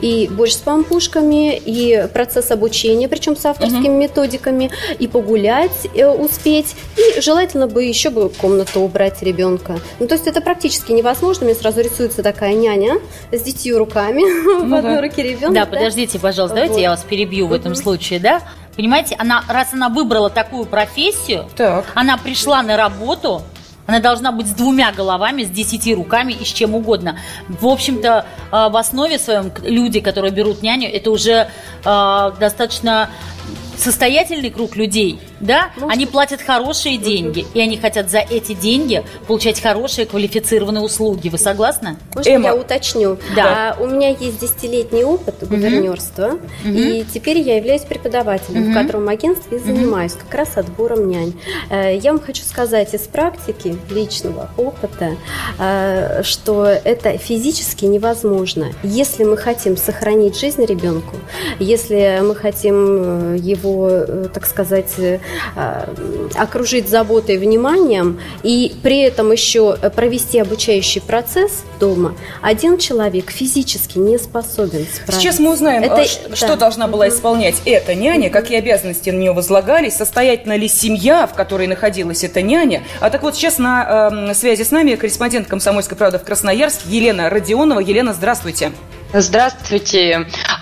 И 0.00 0.28
борщ 0.28 0.54
с 0.54 0.56
пампушками, 0.56 1.56
и 1.56 2.06
процесс 2.12 2.50
обучения, 2.50 3.08
причем 3.08 3.36
с 3.36 3.46
авторскими 3.46 3.88
угу. 3.88 3.98
методиками, 3.98 4.70
и 4.98 5.06
погулять 5.06 5.86
э, 5.94 6.08
успеть, 6.08 6.74
и 6.96 7.20
желательно 7.20 7.68
бы 7.68 7.84
еще 7.84 8.10
бы 8.10 8.28
комнату 8.30 8.80
убрать 8.80 9.22
ребенка. 9.22 9.78
Ну, 10.00 10.08
то 10.08 10.14
есть 10.14 10.26
это 10.26 10.40
практически 10.40 10.90
невозможно. 10.90 11.46
Мне 11.46 11.54
сразу 11.54 11.80
рисуется 11.80 12.22
такая 12.24 12.54
няня 12.54 12.98
с 13.30 13.40
детью 13.42 13.78
руками 13.78 14.22
ну, 14.44 14.68
в 14.68 14.74
одной 14.74 14.96
да. 14.96 15.00
руке 15.00 15.22
ребенка. 15.22 15.54
Да, 15.54 15.64
да, 15.64 15.66
подождите, 15.66 16.18
пожалуйста, 16.18 16.56
вот. 16.56 16.62
давайте 16.64 16.82
я 16.82 16.90
вас 16.90 17.04
перебью 17.08 17.46
в 17.46 17.52
этом 17.52 17.76
случае, 17.76 18.18
да? 18.18 18.42
Понимаете, 18.76 19.14
она, 19.18 19.44
раз 19.48 19.68
она 19.72 19.88
выбрала 19.88 20.30
такую 20.30 20.64
профессию, 20.64 21.46
так. 21.56 21.86
она 21.94 22.18
пришла 22.18 22.62
на 22.62 22.76
работу, 22.76 23.42
она 23.90 23.98
должна 23.98 24.30
быть 24.30 24.46
с 24.46 24.50
двумя 24.50 24.92
головами, 24.92 25.42
с 25.42 25.50
десяти 25.50 25.94
руками 25.94 26.32
и 26.32 26.44
с 26.44 26.48
чем 26.48 26.76
угодно. 26.76 27.18
В 27.48 27.66
общем-то, 27.66 28.24
э, 28.52 28.68
в 28.70 28.76
основе 28.76 29.18
своем 29.18 29.50
люди, 29.64 29.98
которые 29.98 30.30
берут 30.30 30.62
няню, 30.62 30.88
это 30.88 31.10
уже 31.10 31.48
э, 31.84 32.32
достаточно 32.38 33.10
состоятельный 33.76 34.50
круг 34.50 34.76
людей, 34.76 35.18
да, 35.40 35.70
Может... 35.76 35.96
они 35.96 36.06
платят 36.06 36.42
хорошие 36.42 36.98
деньги, 36.98 37.46
и 37.54 37.60
они 37.60 37.78
хотят 37.78 38.10
за 38.10 38.18
эти 38.18 38.52
деньги 38.52 39.02
получать 39.26 39.60
хорошие 39.60 40.06
квалифицированные 40.06 40.82
услуги. 40.82 41.28
Вы 41.28 41.38
согласны? 41.38 41.96
Можно 42.14 42.30
Эмма. 42.30 42.46
я 42.48 42.54
уточню? 42.54 43.18
Да. 43.34 43.74
А, 43.78 43.82
у 43.82 43.86
меня 43.86 44.10
есть 44.10 44.40
десятилетний 44.40 45.02
опыт 45.02 45.36
гувернерства, 45.48 46.32
угу. 46.32 46.40
и 46.64 47.04
теперь 47.12 47.38
я 47.38 47.56
являюсь 47.56 47.82
преподавателем 47.82 48.64
угу. 48.64 48.70
в 48.70 48.74
кадровом 48.74 49.08
агентстве 49.08 49.58
и 49.58 49.60
занимаюсь 49.60 50.12
угу. 50.12 50.20
как 50.26 50.34
раз 50.34 50.56
отбором 50.56 51.08
нянь. 51.08 51.32
Э, 51.70 51.96
я 51.96 52.12
вам 52.12 52.20
хочу 52.20 52.44
сказать 52.44 52.92
из 52.94 53.02
практики 53.02 53.76
личного 53.90 54.50
опыта, 54.56 55.16
э, 55.58 56.22
что 56.22 56.66
это 56.66 57.16
физически 57.16 57.86
невозможно. 57.86 58.72
Если 58.82 59.24
мы 59.24 59.36
хотим 59.36 59.76
сохранить 59.76 60.38
жизнь 60.38 60.64
ребенку, 60.64 61.16
если 61.58 62.20
мы 62.22 62.34
хотим 62.34 63.34
э, 63.34 63.36
его, 63.38 64.28
так 64.32 64.46
сказать, 64.46 64.90
окружить 66.36 66.88
заботой 66.88 67.36
и 67.36 67.38
вниманием 67.38 68.20
и 68.42 68.74
при 68.82 69.00
этом 69.00 69.32
еще 69.32 69.76
провести 69.94 70.38
обучающий 70.38 71.00
процесс 71.00 71.64
дома, 71.78 72.14
один 72.42 72.78
человек 72.78 73.30
физически 73.30 73.98
не 73.98 74.18
способен 74.18 74.86
справиться. 74.92 75.20
Сейчас 75.20 75.38
мы 75.38 75.52
узнаем, 75.52 75.82
Это, 75.84 76.04
что 76.34 76.48
да. 76.48 76.56
должна 76.56 76.88
была 76.88 77.08
исполнять 77.08 77.56
эта 77.64 77.94
няня, 77.94 78.30
какие 78.30 78.58
обязанности 78.58 79.10
на 79.10 79.18
нее 79.18 79.32
возлагались, 79.32 79.94
состоятельна 79.96 80.56
ли 80.56 80.68
семья, 80.68 81.26
в 81.26 81.34
которой 81.34 81.66
находилась 81.66 82.24
эта 82.24 82.42
няня. 82.42 82.82
А 83.00 83.10
так 83.10 83.22
вот 83.22 83.34
сейчас 83.34 83.58
на 83.58 84.10
э, 84.12 84.34
связи 84.34 84.62
с 84.62 84.70
нами 84.70 84.94
корреспондент 84.94 85.46
«Комсомольской 85.46 85.96
правды» 85.96 86.18
в 86.18 86.24
Красноярске 86.24 86.88
Елена 86.88 87.30
Родионова. 87.30 87.80
Елена, 87.80 88.12
здравствуйте. 88.12 88.30
Здравствуйте. 88.40 88.99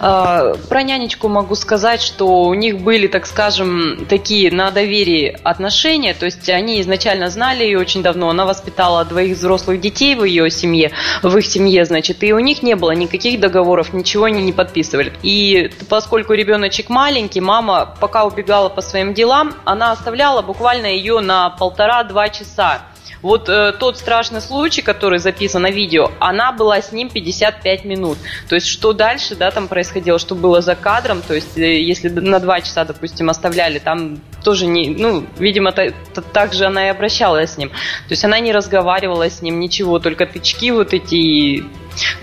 А, 0.00 0.54
про 0.68 0.82
нянечку 0.82 1.28
могу 1.28 1.54
сказать, 1.54 2.02
что 2.02 2.44
у 2.44 2.54
них 2.54 2.80
были, 2.80 3.06
так 3.06 3.26
скажем, 3.26 4.06
такие 4.08 4.50
на 4.50 4.70
доверии 4.70 5.38
отношения. 5.42 6.14
То 6.14 6.26
есть 6.26 6.48
они 6.48 6.80
изначально 6.80 7.28
знали 7.30 7.64
ее 7.64 7.78
очень 7.78 8.02
давно. 8.02 8.30
Она 8.30 8.46
воспитала 8.46 9.04
двоих 9.04 9.36
взрослых 9.36 9.80
детей 9.80 10.14
в 10.14 10.24
ее 10.24 10.50
семье, 10.50 10.92
в 11.22 11.36
их 11.36 11.46
семье, 11.46 11.84
значит. 11.84 12.22
И 12.22 12.32
у 12.32 12.38
них 12.38 12.62
не 12.62 12.74
было 12.74 12.92
никаких 12.92 13.40
договоров, 13.40 13.92
ничего 13.92 14.24
они 14.24 14.42
не 14.42 14.52
подписывали. 14.52 15.12
И 15.22 15.70
поскольку 15.88 16.32
ребеночек 16.32 16.88
маленький, 16.88 17.40
мама 17.40 17.96
пока 18.00 18.24
убегала 18.24 18.68
по 18.68 18.80
своим 18.80 19.14
делам, 19.14 19.54
она 19.64 19.92
оставляла 19.92 20.42
буквально 20.42 20.86
ее 20.86 21.20
на 21.20 21.50
полтора-два 21.50 22.28
часа. 22.30 22.82
Вот 23.22 23.48
э, 23.48 23.72
тот 23.72 23.98
страшный 23.98 24.40
случай, 24.40 24.82
который 24.82 25.18
записан 25.18 25.62
на 25.62 25.70
видео, 25.70 26.10
она 26.20 26.52
была 26.52 26.80
с 26.80 26.92
ним 26.92 27.10
55 27.10 27.84
минут. 27.84 28.18
То 28.48 28.54
есть 28.54 28.66
что 28.66 28.92
дальше, 28.92 29.34
да, 29.34 29.50
там 29.50 29.68
происходило, 29.68 30.18
что 30.18 30.34
было 30.34 30.60
за 30.60 30.74
кадром, 30.76 31.22
то 31.22 31.34
есть 31.34 31.58
э, 31.58 31.80
если 31.80 32.08
на 32.08 32.38
2 32.38 32.60
часа, 32.60 32.84
допустим, 32.84 33.30
оставляли, 33.30 33.78
там 33.78 34.20
тоже 34.48 34.66
не, 34.66 34.88
ну, 34.88 35.24
видимо, 35.38 35.72
та, 35.72 35.90
та, 36.14 36.22
так 36.22 36.54
же 36.54 36.64
она 36.64 36.86
и 36.86 36.90
обращалась 36.90 37.52
с 37.52 37.58
ним. 37.58 37.68
То 37.68 38.12
есть 38.14 38.24
она 38.24 38.40
не 38.40 38.50
разговаривала 38.50 39.28
с 39.28 39.42
ним, 39.42 39.60
ничего, 39.60 39.98
только 39.98 40.24
тычки 40.24 40.70
вот 40.70 40.94
эти 40.94 41.64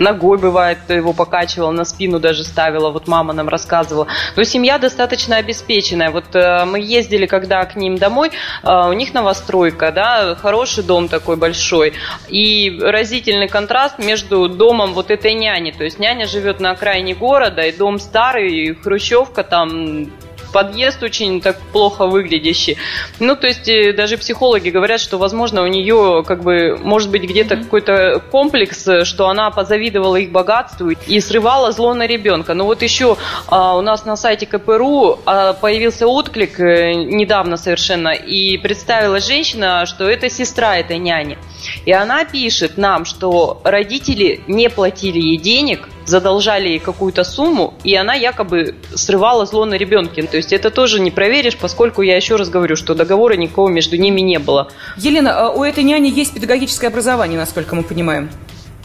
ногой 0.00 0.38
бывает 0.38 0.78
его 0.88 1.12
покачивала, 1.12 1.70
на 1.70 1.84
спину 1.84 2.18
даже 2.18 2.42
ставила, 2.42 2.90
вот 2.90 3.06
мама 3.06 3.32
нам 3.32 3.48
рассказывала. 3.48 4.08
Но 4.34 4.42
семья 4.42 4.78
достаточно 4.78 5.36
обеспеченная. 5.36 6.10
Вот 6.10 6.34
э, 6.34 6.64
мы 6.64 6.80
ездили, 6.80 7.26
когда 7.26 7.64
к 7.64 7.76
ним 7.76 7.96
домой, 7.96 8.32
э, 8.64 8.88
у 8.88 8.92
них 8.92 9.14
новостройка, 9.14 9.92
да, 9.92 10.34
хороший 10.34 10.82
дом 10.82 11.06
такой 11.06 11.36
большой. 11.36 11.92
И 12.28 12.76
разительный 12.82 13.48
контраст 13.48 14.00
между 14.00 14.48
домом 14.48 14.94
вот 14.94 15.12
этой 15.12 15.34
няни. 15.34 15.70
То 15.70 15.84
есть 15.84 16.00
няня 16.00 16.26
живет 16.26 16.58
на 16.58 16.72
окраине 16.72 17.14
города, 17.14 17.62
и 17.62 17.70
дом 17.70 18.00
старый, 18.00 18.50
и 18.50 18.74
хрущевка 18.74 19.44
там 19.44 20.10
подъезд 20.56 21.02
очень 21.02 21.42
так 21.42 21.58
плохо 21.70 22.06
выглядящий. 22.06 22.78
Ну, 23.20 23.36
то 23.36 23.46
есть 23.46 23.68
э, 23.68 23.92
даже 23.92 24.16
психологи 24.16 24.70
говорят, 24.70 25.00
что, 25.00 25.18
возможно, 25.18 25.62
у 25.62 25.66
нее 25.66 26.24
как 26.26 26.42
бы 26.42 26.78
может 26.82 27.10
быть 27.10 27.24
где-то 27.24 27.56
mm-hmm. 27.56 27.64
какой-то 27.64 28.22
комплекс, 28.30 28.88
что 29.04 29.28
она 29.28 29.50
позавидовала 29.50 30.16
их 30.16 30.30
богатству 30.32 30.88
и 30.88 31.20
срывала 31.20 31.72
зло 31.72 31.92
на 31.92 32.06
ребенка. 32.06 32.54
Но 32.54 32.64
вот 32.64 32.80
еще 32.80 33.18
а, 33.48 33.76
у 33.76 33.82
нас 33.82 34.06
на 34.06 34.16
сайте 34.16 34.46
КПРУ 34.46 35.18
а, 35.26 35.52
появился 35.52 36.06
отклик 36.06 36.58
а, 36.58 36.94
недавно 36.94 37.58
совершенно, 37.58 38.14
и 38.14 38.56
представилась 38.56 39.26
женщина, 39.26 39.84
что 39.84 40.08
это 40.08 40.30
сестра 40.30 40.78
этой 40.78 40.96
няни. 40.96 41.36
И 41.84 41.92
она 41.92 42.24
пишет 42.24 42.78
нам, 42.78 43.04
что 43.04 43.60
родители 43.62 44.40
не 44.46 44.70
платили 44.70 45.18
ей 45.18 45.36
денег, 45.36 45.86
задолжали 46.06 46.68
ей 46.68 46.78
какую-то 46.78 47.24
сумму, 47.24 47.74
и 47.84 47.94
она 47.94 48.14
якобы 48.14 48.74
срывала 48.94 49.44
зло 49.46 49.64
на 49.64 49.74
ребенке. 49.74 50.22
То 50.22 50.36
есть 50.36 50.52
это 50.52 50.70
тоже 50.70 51.00
не 51.00 51.10
проверишь, 51.10 51.56
поскольку 51.56 52.02
я 52.02 52.16
еще 52.16 52.36
раз 52.36 52.48
говорю, 52.48 52.76
что 52.76 52.94
договора 52.94 53.34
никакого 53.34 53.68
между 53.68 53.96
ними 53.96 54.20
не 54.20 54.38
было. 54.38 54.68
Елена, 54.96 55.46
а 55.46 55.50
у 55.50 55.64
этой 55.64 55.84
няни 55.84 56.08
есть 56.08 56.34
педагогическое 56.34 56.90
образование, 56.90 57.38
насколько 57.38 57.74
мы 57.74 57.82
понимаем? 57.82 58.30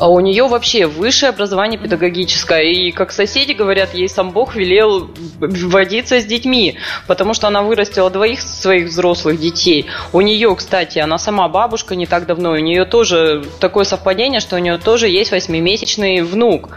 А 0.01 0.09
у 0.09 0.19
нее 0.19 0.47
вообще 0.47 0.87
высшее 0.87 1.29
образование 1.29 1.79
педагогическое. 1.79 2.63
И, 2.63 2.91
как 2.91 3.11
соседи 3.11 3.51
говорят, 3.51 3.93
ей 3.93 4.09
сам 4.09 4.31
Бог 4.31 4.55
велел 4.55 5.11
водиться 5.39 6.19
с 6.19 6.25
детьми, 6.25 6.79
потому 7.05 7.35
что 7.35 7.47
она 7.47 7.61
вырастила 7.61 8.09
двоих 8.09 8.41
своих 8.41 8.87
взрослых 8.87 9.39
детей. 9.39 9.85
У 10.11 10.21
нее, 10.21 10.55
кстати, 10.55 10.97
она 10.97 11.19
сама 11.19 11.47
бабушка 11.49 11.93
не 11.95 12.07
так 12.07 12.25
давно, 12.25 12.53
у 12.53 12.57
нее 12.57 12.85
тоже 12.85 13.45
такое 13.59 13.83
совпадение, 13.83 14.39
что 14.39 14.55
у 14.55 14.59
нее 14.59 14.79
тоже 14.79 15.07
есть 15.07 15.31
восьмимесячный 15.31 16.21
внук. 16.21 16.69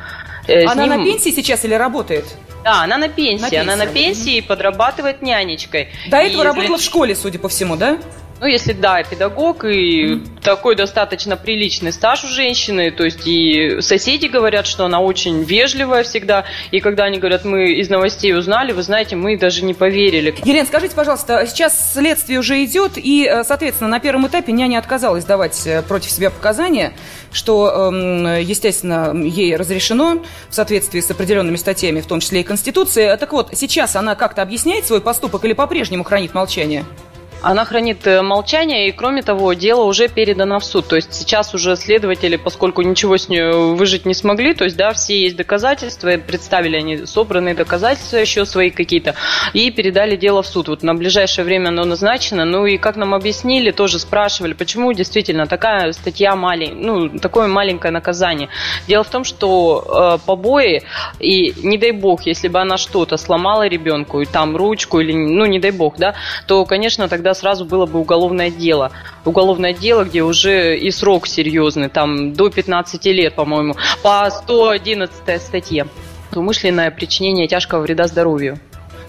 Э, 0.46 0.64
она 0.66 0.86
ним... 0.86 0.98
на 0.98 1.04
пенсии 1.04 1.30
сейчас 1.30 1.64
или 1.64 1.74
работает? 1.74 2.24
Да, 2.64 2.82
она 2.82 2.96
на 2.96 3.08
пенсии. 3.08 3.42
На 3.42 3.50
пенсии. 3.50 3.62
Она 3.62 3.76
на 3.76 3.86
пенсии 3.86 4.36
и 4.36 4.40
подрабатывает 4.40 5.22
нянечкой. 5.22 5.88
До 6.08 6.16
этого 6.16 6.42
и, 6.42 6.44
работала 6.44 6.68
значит... 6.68 6.82
в 6.82 6.86
школе, 6.86 7.14
судя 7.14 7.38
по 7.38 7.48
всему, 7.48 7.76
да? 7.76 7.98
Ну, 8.44 8.50
если 8.50 8.74
да, 8.74 9.02
педагог 9.02 9.64
и 9.64 10.04
mm. 10.04 10.42
такой 10.42 10.76
достаточно 10.76 11.34
приличный 11.34 11.92
стаж 11.92 12.24
у 12.24 12.28
женщины, 12.28 12.90
то 12.90 13.02
есть 13.02 13.26
и 13.26 13.80
соседи 13.80 14.26
говорят, 14.26 14.66
что 14.66 14.84
она 14.84 15.00
очень 15.00 15.44
вежливая 15.44 16.02
всегда, 16.02 16.44
и 16.70 16.80
когда 16.80 17.04
они 17.04 17.18
говорят, 17.18 17.46
мы 17.46 17.72
из 17.72 17.88
новостей 17.88 18.36
узнали, 18.36 18.72
вы 18.72 18.82
знаете, 18.82 19.16
мы 19.16 19.38
даже 19.38 19.64
не 19.64 19.72
поверили. 19.72 20.34
Елена, 20.44 20.66
скажите, 20.66 20.94
пожалуйста, 20.94 21.46
сейчас 21.46 21.94
следствие 21.94 22.38
уже 22.38 22.62
идет, 22.62 22.98
и, 22.98 23.26
э, 23.26 23.44
соответственно, 23.44 23.88
на 23.88 23.98
первом 23.98 24.26
этапе 24.26 24.52
няня 24.52 24.76
отказалась 24.76 25.24
давать 25.24 25.66
э, 25.66 25.80
против 25.80 26.10
себя 26.10 26.28
показания, 26.28 26.92
что, 27.32 27.88
эм, 27.88 28.42
естественно, 28.42 29.14
ей 29.24 29.56
разрешено 29.56 30.22
в 30.50 30.54
соответствии 30.54 31.00
с 31.00 31.10
определенными 31.10 31.56
статьями, 31.56 32.02
в 32.02 32.06
том 32.06 32.20
числе 32.20 32.42
и 32.42 32.44
Конституции. 32.44 33.16
Так 33.16 33.32
вот, 33.32 33.52
сейчас 33.54 33.96
она 33.96 34.14
как-то 34.16 34.42
объясняет 34.42 34.84
свой 34.84 35.00
поступок 35.00 35.46
или 35.46 35.54
по-прежнему 35.54 36.04
хранит 36.04 36.34
молчание? 36.34 36.84
Она 37.44 37.66
хранит 37.66 38.06
э, 38.06 38.22
молчание, 38.22 38.88
и 38.88 38.92
кроме 38.92 39.22
того, 39.22 39.52
дело 39.52 39.84
уже 39.84 40.08
передано 40.08 40.60
в 40.60 40.64
суд. 40.64 40.88
То 40.88 40.96
есть 40.96 41.12
сейчас 41.12 41.52
уже 41.52 41.76
следователи, 41.76 42.36
поскольку 42.36 42.80
ничего 42.80 43.18
с 43.18 43.28
нее 43.28 43.74
выжить 43.74 44.06
не 44.06 44.14
смогли, 44.14 44.54
то 44.54 44.64
есть, 44.64 44.78
да, 44.78 44.94
все 44.94 45.20
есть 45.20 45.36
доказательства, 45.36 46.16
представили 46.16 46.78
они 46.78 47.04
собранные 47.04 47.54
доказательства 47.54 48.16
еще 48.16 48.46
свои 48.46 48.70
какие-то, 48.70 49.14
и 49.52 49.70
передали 49.70 50.16
дело 50.16 50.42
в 50.42 50.46
суд. 50.46 50.68
Вот 50.68 50.82
на 50.82 50.94
ближайшее 50.94 51.44
время 51.44 51.68
оно 51.68 51.84
назначено. 51.84 52.46
Ну 52.46 52.64
и 52.64 52.78
как 52.78 52.96
нам 52.96 53.12
объяснили, 53.12 53.72
тоже 53.72 53.98
спрашивали, 53.98 54.54
почему 54.54 54.94
действительно 54.94 55.46
такая 55.46 55.92
статья 55.92 56.36
маленькая, 56.36 56.82
ну, 56.82 57.18
такое 57.18 57.46
маленькое 57.46 57.92
наказание. 57.92 58.48
Дело 58.88 59.04
в 59.04 59.10
том, 59.10 59.24
что 59.24 60.16
э, 60.16 60.26
побои, 60.26 60.82
и 61.20 61.52
не 61.62 61.76
дай 61.76 61.90
бог, 61.90 62.22
если 62.22 62.48
бы 62.48 62.58
она 62.60 62.78
что-то 62.78 63.18
сломала 63.18 63.68
ребенку, 63.68 64.22
и 64.22 64.24
там 64.24 64.56
ручку, 64.56 65.00
или, 65.00 65.12
ну, 65.12 65.44
не 65.44 65.58
дай 65.58 65.72
бог, 65.72 65.98
да, 65.98 66.14
то, 66.46 66.64
конечно, 66.64 67.06
тогда 67.06 67.33
сразу 67.34 67.64
было 67.64 67.86
бы 67.86 67.98
уголовное 67.98 68.50
дело. 68.50 68.90
Уголовное 69.24 69.72
дело, 69.72 70.04
где 70.04 70.22
уже 70.22 70.76
и 70.78 70.90
срок 70.90 71.26
серьезный, 71.26 71.88
там 71.88 72.32
до 72.32 72.50
15 72.50 73.04
лет, 73.06 73.34
по-моему, 73.34 73.76
по 74.02 74.28
111 74.30 75.42
статье. 75.42 75.86
Умышленное 76.34 76.90
причинение 76.90 77.46
тяжкого 77.46 77.80
вреда 77.80 78.06
здоровью. 78.06 78.58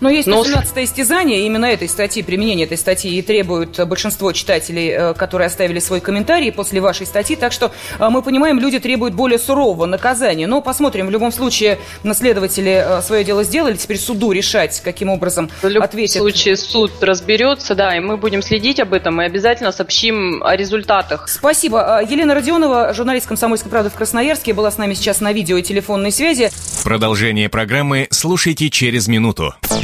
Но 0.01 0.09
есть 0.09 0.27
18 0.27 0.77
истязание, 0.79 1.45
именно 1.45 1.65
этой 1.65 1.87
статьи, 1.87 2.23
применение 2.23 2.65
этой 2.65 2.77
статьи 2.77 3.17
и 3.17 3.21
требуют 3.21 3.79
большинство 3.87 4.31
читателей, 4.31 4.89
э, 4.89 5.13
которые 5.13 5.47
оставили 5.47 5.79
свой 5.79 5.99
комментарий 6.01 6.51
после 6.51 6.81
вашей 6.81 7.05
статьи. 7.05 7.35
Так 7.35 7.51
что 7.51 7.71
э, 7.99 8.09
мы 8.09 8.21
понимаем, 8.21 8.59
люди 8.59 8.79
требуют 8.79 9.13
более 9.13 9.39
сурового 9.39 9.85
наказания. 9.85 10.47
Но 10.47 10.61
посмотрим, 10.61 11.07
в 11.07 11.09
любом 11.09 11.31
случае, 11.31 11.79
следователи 12.13 12.83
э, 12.85 13.01
свое 13.01 13.23
дело 13.23 13.43
сделали, 13.43 13.75
теперь 13.75 13.97
суду 13.97 14.31
решать, 14.31 14.81
каким 14.81 15.09
образом 15.09 15.49
в 15.61 15.67
любом 15.67 15.83
ответит. 15.83 16.19
случае 16.19 16.57
суд 16.57 16.91
разберется, 17.01 17.75
да, 17.75 17.95
и 17.95 17.99
мы 17.99 18.17
будем 18.17 18.41
следить 18.41 18.79
об 18.79 18.93
этом 18.93 19.21
и 19.21 19.25
обязательно 19.25 19.71
сообщим 19.71 20.43
о 20.43 20.55
результатах. 20.55 21.27
Спасибо. 21.27 22.01
Елена 22.07 22.35
Родионова, 22.35 22.93
журналист 22.93 23.27
«Комсомольской 23.27 23.71
правды» 23.71 23.89
в 23.89 23.93
Красноярске, 23.93 24.53
была 24.53 24.71
с 24.71 24.77
нами 24.77 24.93
сейчас 24.93 25.21
на 25.21 25.33
видео 25.33 25.57
и 25.57 25.63
телефонной 25.63 26.11
связи. 26.11 26.51
Продолжение 26.83 27.49
программы 27.49 28.07
слушайте 28.11 28.69
через 28.69 29.07
минуту. 29.07 29.55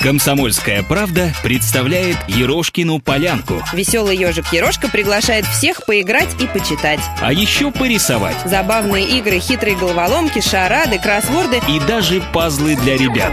Комсомольская 0.00 0.84
правда 0.84 1.32
представляет 1.42 2.16
Ерошкину 2.28 3.00
полянку. 3.00 3.62
Веселый 3.72 4.16
ежик 4.16 4.52
Ерошка 4.52 4.88
приглашает 4.88 5.44
всех 5.46 5.84
поиграть 5.86 6.40
и 6.40 6.46
почитать. 6.46 7.00
А 7.20 7.32
еще 7.32 7.72
порисовать. 7.72 8.36
Забавные 8.44 9.04
игры, 9.18 9.40
хитрые 9.40 9.76
головоломки, 9.76 10.40
шарады, 10.40 10.98
кроссворды. 11.00 11.60
И 11.68 11.80
даже 11.80 12.22
пазлы 12.32 12.76
для 12.76 12.96
ребят. 12.96 13.32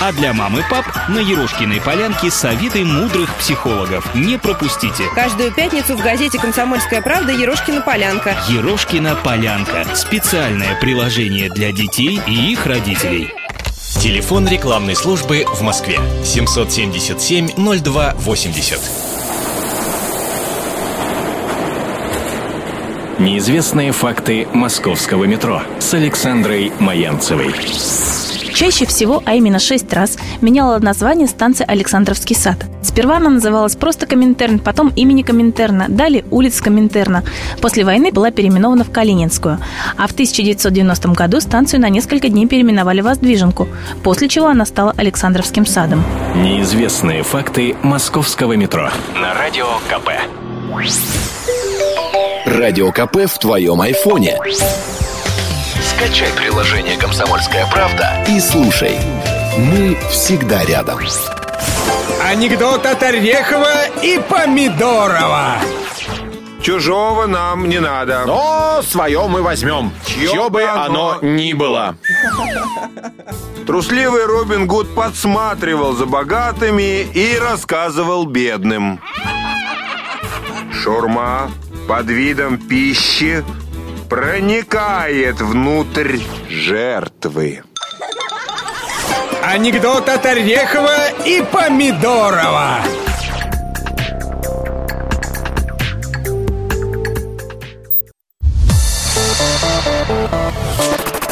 А 0.00 0.12
для 0.12 0.32
мам 0.32 0.58
и 0.58 0.62
пап 0.68 0.84
на 1.08 1.18
Ерошкиной 1.18 1.80
полянке 1.80 2.30
советы 2.30 2.84
мудрых 2.84 3.34
психологов. 3.36 4.14
Не 4.14 4.38
пропустите. 4.38 5.04
Каждую 5.14 5.52
пятницу 5.52 5.96
в 5.96 6.02
газете 6.02 6.38
«Комсомольская 6.38 7.02
правда» 7.02 7.32
Ерошкина 7.32 7.82
полянка. 7.82 8.36
Ерошкина 8.48 9.16
полянка. 9.16 9.84
Специальное 9.94 10.74
приложение 10.80 11.50
для 11.50 11.72
детей 11.72 12.20
и 12.26 12.52
их 12.52 12.66
родителей. 12.66 13.32
Телефон 14.00 14.48
рекламной 14.48 14.96
службы 14.96 15.44
в 15.46 15.62
Москве. 15.62 16.00
777 16.24 17.50
02 17.82 18.14
Неизвестные 23.22 23.92
факты 23.92 24.48
московского 24.52 25.22
метро 25.26 25.62
с 25.78 25.94
Александрой 25.94 26.72
Маянцевой. 26.80 27.54
Чаще 28.52 28.84
всего, 28.84 29.22
а 29.24 29.36
именно 29.36 29.60
шесть 29.60 29.92
раз, 29.92 30.18
меняла 30.40 30.80
название 30.80 31.28
станция 31.28 31.64
Александровский 31.66 32.34
сад. 32.34 32.56
Сперва 32.82 33.18
она 33.18 33.30
называлась 33.30 33.76
просто 33.76 34.06
Коминтерн, 34.06 34.58
потом 34.58 34.88
имени 34.96 35.22
Коминтерна, 35.22 35.86
далее 35.88 36.24
улица 36.32 36.64
Коминтерна. 36.64 37.22
После 37.60 37.84
войны 37.84 38.10
была 38.10 38.32
переименована 38.32 38.82
в 38.82 38.90
Калининскую. 38.90 39.60
А 39.96 40.08
в 40.08 40.10
1990 40.10 41.08
году 41.10 41.40
станцию 41.40 41.80
на 41.80 41.90
несколько 41.90 42.28
дней 42.28 42.48
переименовали 42.48 43.02
в 43.02 43.04
Воздвиженку, 43.04 43.68
после 44.02 44.28
чего 44.28 44.48
она 44.48 44.66
стала 44.66 44.94
Александровским 44.96 45.64
садом. 45.64 46.02
Неизвестные 46.34 47.22
факты 47.22 47.76
московского 47.84 48.54
метро. 48.54 48.90
На 49.14 49.32
радио 49.34 49.68
КП. 49.88 50.10
Радио 52.52 52.92
КП 52.92 53.24
в 53.24 53.38
твоем 53.38 53.80
айфоне. 53.80 54.38
Скачай 55.80 56.30
приложение 56.36 56.98
«Комсомольская 56.98 57.66
правда» 57.72 58.22
и 58.28 58.38
слушай. 58.40 58.98
Мы 59.56 59.96
всегда 60.10 60.62
рядом. 60.66 60.98
Анекдот 62.22 62.84
от 62.84 63.02
Орехова 63.02 63.86
и 64.02 64.20
Помидорова. 64.28 65.60
Чужого 66.60 67.26
нам 67.26 67.70
не 67.70 67.80
надо. 67.80 68.24
Но 68.26 68.82
свое 68.82 69.26
мы 69.28 69.40
возьмем, 69.40 69.90
чье, 70.04 70.28
чье 70.28 70.50
бы 70.50 70.62
оно... 70.62 71.12
оно 71.12 71.18
ни 71.22 71.54
было. 71.54 71.96
Трусливый 73.66 74.26
Робин 74.26 74.66
Гуд 74.66 74.94
подсматривал 74.94 75.94
за 75.94 76.04
богатыми 76.04 77.00
и 77.14 77.38
рассказывал 77.38 78.26
бедным. 78.26 79.00
Шурма 80.70 81.50
под 81.88 82.06
видом 82.06 82.58
пищи 82.58 83.44
проникает 84.08 85.40
внутрь 85.40 86.18
жертвы. 86.48 87.62
Анекдот 89.42 90.08
от 90.08 90.24
Орехова 90.24 91.10
и 91.26 91.42
Помидорова. 91.42 92.78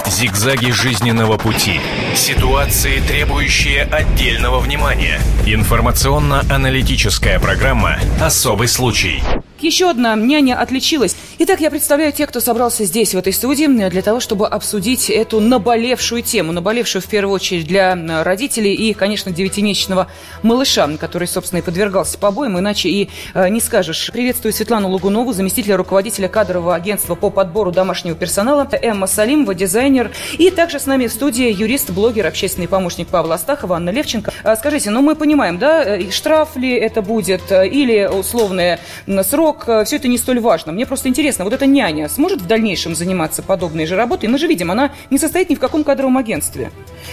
Зигзаги 0.06 0.70
жизненного 0.70 1.38
пути. 1.38 1.80
Ситуации, 2.14 3.00
требующие 3.00 3.84
отдельного 3.84 4.58
внимания. 4.58 5.18
Информационно-аналитическая 5.46 7.38
программа 7.38 7.98
«Особый 8.20 8.68
случай». 8.68 9.22
Еще 9.60 9.90
одна 9.90 10.16
няня 10.16 10.58
отличилась. 10.58 11.16
Итак, 11.42 11.62
я 11.62 11.70
представляю 11.70 12.12
тех, 12.12 12.28
кто 12.28 12.38
собрался 12.38 12.84
здесь, 12.84 13.14
в 13.14 13.16
этой 13.16 13.32
студии, 13.32 13.64
для 13.88 14.02
того, 14.02 14.20
чтобы 14.20 14.46
обсудить 14.46 15.08
эту 15.08 15.40
наболевшую 15.40 16.20
тему. 16.20 16.52
Наболевшую 16.52 17.00
в 17.00 17.06
первую 17.06 17.34
очередь 17.34 17.66
для 17.66 17.96
родителей 18.22 18.74
и, 18.74 18.92
конечно, 18.92 19.32
девятимесячного 19.32 20.08
малыша, 20.42 20.86
который, 20.98 21.26
собственно, 21.26 21.60
и 21.60 21.62
подвергался 21.62 22.18
побоям, 22.18 22.58
иначе 22.58 22.90
и 22.90 23.08
э, 23.32 23.48
не 23.48 23.60
скажешь. 23.60 24.10
Приветствую 24.12 24.52
Светлану 24.52 24.90
Лугунову, 24.90 25.32
заместителя 25.32 25.78
руководителя 25.78 26.28
кадрового 26.28 26.74
агентства 26.74 27.14
по 27.14 27.30
подбору 27.30 27.72
домашнего 27.72 28.14
персонала, 28.14 28.68
Эмма 28.70 29.06
Салимова, 29.06 29.54
дизайнер. 29.54 30.10
И 30.36 30.50
также 30.50 30.78
с 30.78 30.84
нами 30.84 31.06
в 31.06 31.10
студии 31.10 31.50
юрист, 31.50 31.88
блогер, 31.88 32.26
общественный 32.26 32.68
помощник 32.68 33.08
Павла 33.08 33.36
Астахова, 33.36 33.76
Анна 33.76 33.88
Левченко. 33.88 34.30
А, 34.44 34.56
скажите, 34.56 34.90
ну 34.90 35.00
мы 35.00 35.16
понимаем, 35.16 35.58
да, 35.58 36.02
штраф 36.10 36.56
ли 36.56 36.74
это 36.74 37.00
будет 37.00 37.50
э, 37.50 37.66
или 37.66 38.04
условный 38.04 38.76
срок 39.22 39.64
э, 39.68 39.84
все 39.86 39.96
это 39.96 40.06
не 40.06 40.18
столь 40.18 40.40
важно. 40.40 40.72
Мне 40.72 40.84
просто 40.84 41.08
интересно, 41.08 41.29
вот 41.38 41.52
эта 41.52 41.66
няня 41.66 42.08
сможет 42.08 42.40
в 42.40 42.46
дальнейшем 42.46 42.94
заниматься 42.94 43.42
подобной 43.42 43.86
же 43.86 43.96
работой? 43.96 44.28
Мы 44.28 44.38
же 44.38 44.46
видим, 44.46 44.70
она 44.70 44.92
не 45.10 45.18
состоит 45.18 45.50
ни 45.50 45.54
в 45.54 45.60
каком 45.60 45.84
кадровом 45.84 46.16
агентстве. 46.16 46.70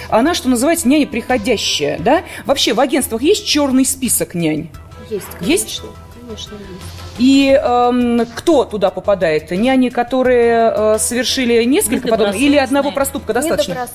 Она, 0.10 0.34
что 0.34 0.50
называется, 0.50 0.88
няня 0.88 1.08
приходящая, 1.08 2.00
да? 2.00 2.24
Вообще, 2.46 2.74
в 2.74 2.80
агентствах 2.80 3.22
есть 3.22 3.46
черный 3.46 3.86
список 3.86 4.34
нянь? 4.34 4.70
Есть, 5.10 5.28
конечно. 5.40 5.52
Есть? 5.52 5.82
Конечно, 6.28 6.54
есть. 6.54 6.98
И 7.18 7.60
э, 7.60 8.26
кто 8.36 8.64
туда 8.64 8.92
попадает? 8.92 9.50
Няни, 9.52 9.90
которые 9.90 10.72
э, 10.76 11.00
совершили 11.00 11.64
несколько 11.64 12.10
подобных, 12.10 12.40
или 12.40 12.58
одного 12.58 12.92
проступка 12.92 13.34
достаточно? 13.34 13.88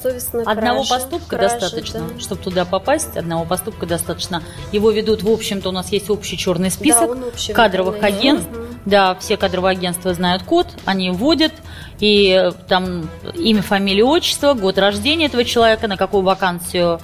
Одного 0.45 0.85
поступка 0.85 1.37
кражи, 1.37 1.61
достаточно, 1.61 2.01
да. 2.01 2.21
чтобы 2.21 2.43
туда 2.43 2.65
попасть, 2.65 3.17
одного 3.17 3.45
поступка 3.45 3.87
достаточно. 3.87 4.43
Его 4.73 4.91
ведут, 4.91 5.23
в 5.23 5.31
общем-то, 5.31 5.69
у 5.69 5.73
нас 5.73 5.93
есть 5.93 6.11
общий 6.11 6.37
черный 6.37 6.71
список 6.71 7.17
да, 7.17 7.55
кадровых 7.55 8.03
агентств. 8.03 8.51
Угу. 8.51 8.72
Да, 8.85 9.15
все 9.15 9.37
кадровые 9.37 9.73
агентства 9.73 10.13
знают 10.13 10.43
код, 10.43 10.67
они 10.85 11.11
вводят, 11.11 11.53
и 12.01 12.31
э, 12.31 12.53
там 12.69 13.09
имя, 13.35 13.63
фамилия, 13.63 14.05
отчество, 14.05 14.55
год 14.55 14.77
рождения 14.77 15.27
этого 15.27 15.45
человека, 15.45 15.87
на 15.87 15.97
какую 15.97 16.25
вакансию 16.25 17.01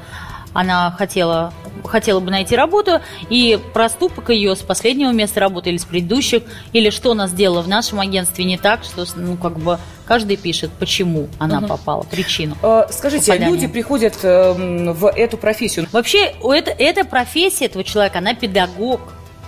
она 0.53 0.91
хотела, 0.91 1.53
хотела 1.85 2.21
бы 2.21 2.31
найти 2.31 2.57
работу, 2.57 3.01
и 3.31 3.59
проступок 3.75 4.31
ее 4.31 4.57
с 4.57 4.61
последнего 4.61 5.13
места 5.13 5.41
работы 5.41 5.71
или 5.71 5.77
с 5.77 5.85
предыдущих, 5.85 6.43
или 6.73 6.91
что 6.91 7.13
она 7.13 7.29
сделала 7.29 7.63
в 7.63 7.69
нашем 7.69 8.01
агентстве 8.01 8.45
не 8.45 8.59
так, 8.59 8.83
что, 8.83 9.05
ну, 9.17 9.37
как 9.37 9.59
бы, 9.59 9.79
каждый 10.05 10.37
пишет, 10.37 10.71
почему 10.79 11.29
она 11.39 11.59
угу. 11.59 11.69
попала, 11.69 12.03
причину. 12.03 12.57
Э, 12.63 12.87
скажите, 12.91 13.33
попадания. 13.33 13.53
люди 13.53 13.67
приходят 13.69 14.17
э, 14.23 14.53
в 14.93 15.07
эту 15.07 15.37
профессию. 15.37 15.87
Вообще, 15.93 16.35
это, 16.43 16.71
эта 16.71 17.05
профессия 17.05 17.67
этого 17.67 17.85
человека, 17.85 18.19
она 18.19 18.35
педагог. 18.35 19.01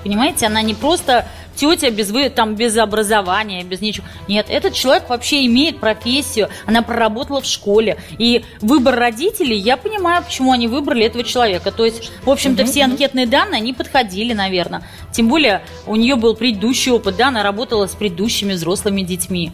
Понимаете, 0.02 0.46
она 0.46 0.62
не 0.62 0.74
просто 0.74 1.26
тетя 1.54 1.90
без, 1.90 2.10
вы, 2.10 2.30
там, 2.30 2.54
без 2.54 2.76
образования, 2.78 3.62
без 3.64 3.80
ничего. 3.80 4.06
Нет, 4.28 4.46
этот 4.48 4.72
человек 4.72 5.08
вообще 5.08 5.44
имеет 5.46 5.78
профессию, 5.78 6.48
она 6.66 6.82
проработала 6.82 7.40
в 7.40 7.46
школе. 7.46 7.98
И 8.18 8.44
выбор 8.60 8.94
родителей, 8.94 9.58
я 9.58 9.76
понимаю, 9.76 10.24
почему 10.24 10.52
они 10.52 10.68
выбрали 10.68 11.04
этого 11.04 11.24
человека. 11.24 11.70
То 11.70 11.84
есть, 11.84 12.10
в 12.24 12.30
общем-то, 12.30 12.64
все 12.64 12.84
анкетные 12.84 13.26
данные, 13.26 13.58
они 13.58 13.72
подходили, 13.72 14.32
наверное. 14.32 14.82
Тем 15.12 15.28
более, 15.28 15.62
у 15.86 15.96
нее 15.96 16.16
был 16.16 16.34
предыдущий 16.34 16.92
опыт, 16.92 17.16
да, 17.16 17.28
она 17.28 17.42
работала 17.42 17.86
с 17.86 17.94
предыдущими 17.94 18.52
взрослыми 18.52 19.02
детьми. 19.02 19.52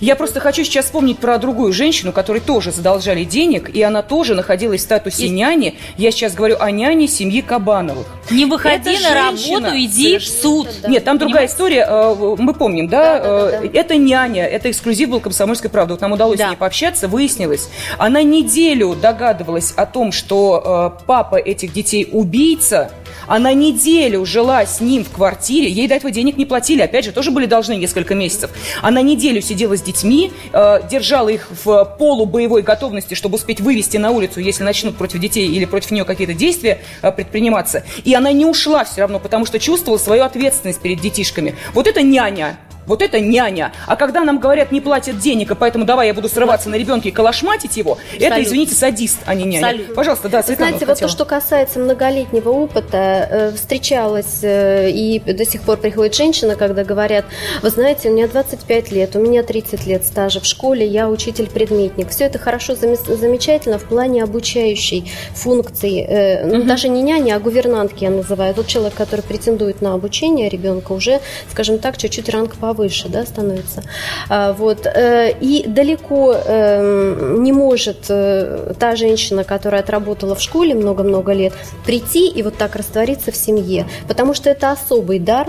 Я 0.00 0.16
просто 0.16 0.40
хочу 0.40 0.64
сейчас 0.64 0.86
вспомнить 0.86 1.18
про 1.18 1.38
другую 1.38 1.72
женщину, 1.72 2.12
которой 2.12 2.40
тоже 2.40 2.72
задолжали 2.72 3.24
денег, 3.24 3.70
и 3.74 3.82
она 3.82 4.02
тоже 4.02 4.34
находилась 4.34 4.80
в 4.80 4.84
статусе 4.84 5.26
и... 5.26 5.28
няни. 5.28 5.76
Я 5.96 6.10
сейчас 6.10 6.34
говорю 6.34 6.56
о 6.58 6.70
няне 6.70 7.08
семьи 7.08 7.40
Кабановых. 7.40 8.06
Не 8.30 8.44
выходи 8.46 8.90
Это 8.90 9.02
на 9.02 9.30
женщина... 9.30 9.60
работу, 9.60 9.78
иди 9.78 10.18
в 10.18 10.24
суд. 10.24 10.68
Нет, 10.88 11.04
там 11.04 11.18
другая 11.18 11.46
история, 11.46 11.86
э, 11.88 12.34
мы 12.38 12.54
помним, 12.54 12.88
да? 12.88 13.18
Да, 13.18 13.22
да, 13.22 13.50
да, 13.50 13.60
да? 13.60 13.78
Это 13.78 13.96
няня, 13.96 14.46
это 14.46 14.70
эксклюзив 14.70 15.10
был 15.10 15.20
«Комсомольской 15.20 15.70
правды». 15.70 15.94
Вот 15.94 16.00
нам 16.00 16.12
удалось 16.12 16.38
да. 16.38 16.46
с 16.46 16.50
ней 16.50 16.56
пообщаться, 16.56 17.08
выяснилось. 17.08 17.68
Она 17.98 18.22
неделю 18.22 18.94
догадывалась 18.94 19.72
о 19.76 19.86
том, 19.86 20.12
что 20.12 20.94
э, 20.98 21.04
папа 21.06 21.36
этих 21.36 21.72
детей 21.72 22.08
убийца, 22.10 22.90
она 23.26 23.52
неделю 23.52 24.24
жила 24.24 24.64
с 24.64 24.80
ним 24.80 25.04
в 25.04 25.10
квартире, 25.10 25.70
ей 25.70 25.88
до 25.88 25.94
этого 25.94 26.10
денег 26.10 26.36
не 26.36 26.46
платили, 26.46 26.82
опять 26.82 27.04
же, 27.04 27.12
тоже 27.12 27.30
были 27.30 27.46
должны 27.46 27.76
несколько 27.76 28.14
месяцев. 28.14 28.50
Она 28.82 29.02
неделю 29.02 29.40
сидела 29.40 29.76
с 29.76 29.82
детьми, 29.82 30.32
э, 30.52 30.80
держала 30.90 31.28
их 31.28 31.48
в 31.64 31.96
полубоевой 31.98 32.62
готовности, 32.62 33.14
чтобы 33.14 33.36
успеть 33.36 33.60
вывести 33.60 33.96
на 33.96 34.10
улицу, 34.10 34.40
если 34.40 34.64
начнут 34.64 34.96
против 34.96 35.20
детей 35.20 35.48
или 35.48 35.64
против 35.64 35.90
нее 35.90 36.04
какие-то 36.04 36.34
действия 36.34 36.80
э, 37.02 37.12
предприниматься. 37.12 37.84
И 38.04 38.14
она 38.14 38.32
не 38.32 38.44
ушла 38.44 38.84
все 38.84 39.02
равно, 39.02 39.18
потому 39.18 39.46
что 39.46 39.58
чувствовала 39.58 39.98
свою 39.98 40.24
ответственность 40.24 40.80
перед 40.80 41.00
детишками. 41.00 41.54
Вот 41.74 41.86
это 41.86 42.02
няня. 42.02 42.58
Вот 42.90 43.02
это 43.02 43.20
няня. 43.20 43.70
А 43.86 43.94
когда 43.94 44.24
нам 44.24 44.40
говорят, 44.40 44.72
не 44.72 44.80
платят 44.80 45.16
денег, 45.20 45.52
и 45.52 45.54
поэтому 45.54 45.84
давай 45.84 46.08
я 46.08 46.14
буду 46.14 46.28
срываться 46.28 46.68
на 46.68 46.74
ребенке 46.74 47.10
и 47.10 47.12
калашматить 47.12 47.76
его, 47.76 47.92
Абсолютно. 47.92 48.24
это, 48.24 48.42
извините, 48.42 48.74
садист, 48.74 49.18
а 49.26 49.34
не 49.36 49.44
няня. 49.44 49.64
Абсолютно. 49.64 49.94
Пожалуйста, 49.94 50.28
да, 50.28 50.42
Светлана 50.42 50.70
Знаете, 50.70 50.86
вот 50.86 50.98
то, 50.98 51.06
что 51.06 51.24
касается 51.24 51.78
многолетнего 51.78 52.50
опыта, 52.50 53.28
э, 53.30 53.52
встречалась 53.54 54.40
э, 54.42 54.90
и 54.90 55.20
до 55.20 55.44
сих 55.44 55.62
пор 55.62 55.76
приходит 55.76 56.16
женщина, 56.16 56.56
когда 56.56 56.82
говорят, 56.82 57.26
вы 57.62 57.70
знаете, 57.70 58.10
у 58.10 58.12
меня 58.12 58.26
25 58.26 58.90
лет, 58.90 59.14
у 59.14 59.20
меня 59.20 59.44
30 59.44 59.86
лет 59.86 60.04
стажа 60.04 60.40
в 60.40 60.44
школе, 60.44 60.84
я 60.84 61.08
учитель-предметник. 61.08 62.10
Все 62.10 62.24
это 62.24 62.40
хорошо, 62.40 62.74
замечательно 62.74 63.78
в 63.78 63.84
плане 63.84 64.24
обучающей 64.24 65.08
функции. 65.32 66.04
Э, 66.08 66.44
ну, 66.44 66.64
даже 66.64 66.88
не 66.88 67.02
няня, 67.02 67.36
а 67.36 67.38
гувернантки 67.38 68.02
я 68.02 68.10
называю. 68.10 68.52
Тот 68.52 68.66
человек, 68.66 68.94
который 68.94 69.22
претендует 69.22 69.80
на 69.80 69.94
обучение 69.94 70.48
ребенка, 70.48 70.90
уже, 70.90 71.20
скажем 71.52 71.78
так, 71.78 71.96
чуть-чуть 71.96 72.28
ранг 72.30 72.56
повыше 72.56 72.79
выше 72.80 73.08
да, 73.08 73.24
становится. 73.26 73.82
А, 74.28 74.52
вот. 74.52 74.86
Э, 74.86 75.32
и 75.40 75.64
далеко 75.66 76.34
эм, 76.34 77.42
не 77.42 77.52
может 77.52 78.06
э, 78.08 78.72
та 78.78 78.96
женщина, 78.96 79.44
которая 79.44 79.82
отработала 79.82 80.34
в 80.34 80.40
школе 80.40 80.74
много-много 80.74 81.32
лет, 81.32 81.52
прийти 81.84 82.28
и 82.28 82.42
вот 82.42 82.56
так 82.56 82.76
раствориться 82.76 83.30
в 83.32 83.36
семье, 83.36 83.86
потому 84.08 84.34
что 84.34 84.50
это 84.50 84.70
особый 84.70 85.18
дар, 85.18 85.48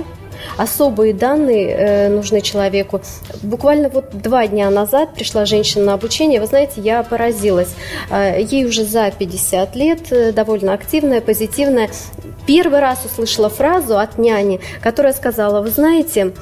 особые 0.58 1.13
данные 1.13 1.69
э, 1.69 2.10
нужны 2.10 2.41
человеку. 2.41 3.01
Буквально 3.41 3.89
вот 3.89 4.10
два 4.12 4.47
дня 4.47 4.69
назад 4.69 5.13
пришла 5.13 5.45
женщина 5.45 5.86
на 5.86 5.93
обучение. 5.93 6.39
Вы 6.39 6.47
знаете, 6.47 6.82
я 6.82 7.04
поразилась. 7.04 7.73
Э, 8.10 8.41
ей 8.41 8.65
уже 8.65 8.84
за 8.84 9.12
50 9.12 9.75
лет, 9.75 10.12
э, 10.12 10.32
довольно 10.32 10.73
активная, 10.73 11.21
позитивная. 11.21 11.89
Первый 12.47 12.80
раз 12.80 13.06
услышала 13.06 13.49
фразу 13.49 13.97
от 13.97 14.17
няни, 14.17 14.60
которая 14.82 15.13
сказала, 15.13 15.62
вы 15.62 15.69
знаете, 15.69 16.34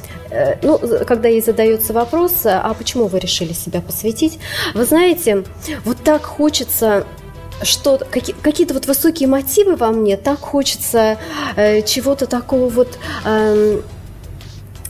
ну, 0.63 0.79
когда 1.05 1.27
ей 1.27 1.41
задается 1.41 1.91
вопрос, 1.91 2.45
а 2.45 2.73
почему 2.73 3.07
вы 3.07 3.19
решили 3.19 3.51
себя 3.51 3.81
посвятить, 3.81 4.39
вы 4.73 4.85
знаете, 4.85 5.43
вот 5.83 5.97
так 6.03 6.23
хочется 6.23 7.05
что 7.63 7.99
какие, 8.09 8.35
какие-то 8.35 8.73
вот 8.73 8.85
высокие 8.85 9.27
мотивы 9.27 9.75
во 9.75 9.91
мне, 9.91 10.17
так 10.17 10.39
хочется 10.39 11.17
э, 11.55 11.81
чего-то 11.81 12.25
такого 12.25 12.69
вот 12.69 12.97
э, 13.25 13.81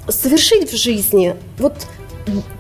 совершить 0.08 0.72
в 0.72 0.76
жизни. 0.76 1.36
Вот 1.58 1.74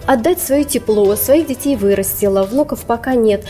отдать 0.10 0.42
свое 0.42 0.64
тепло, 0.64 1.16
своих 1.16 1.46
детей 1.46 1.76
вырастила, 1.76 2.42
внуков 2.42 2.80
пока 2.86 3.14
нет. 3.14 3.46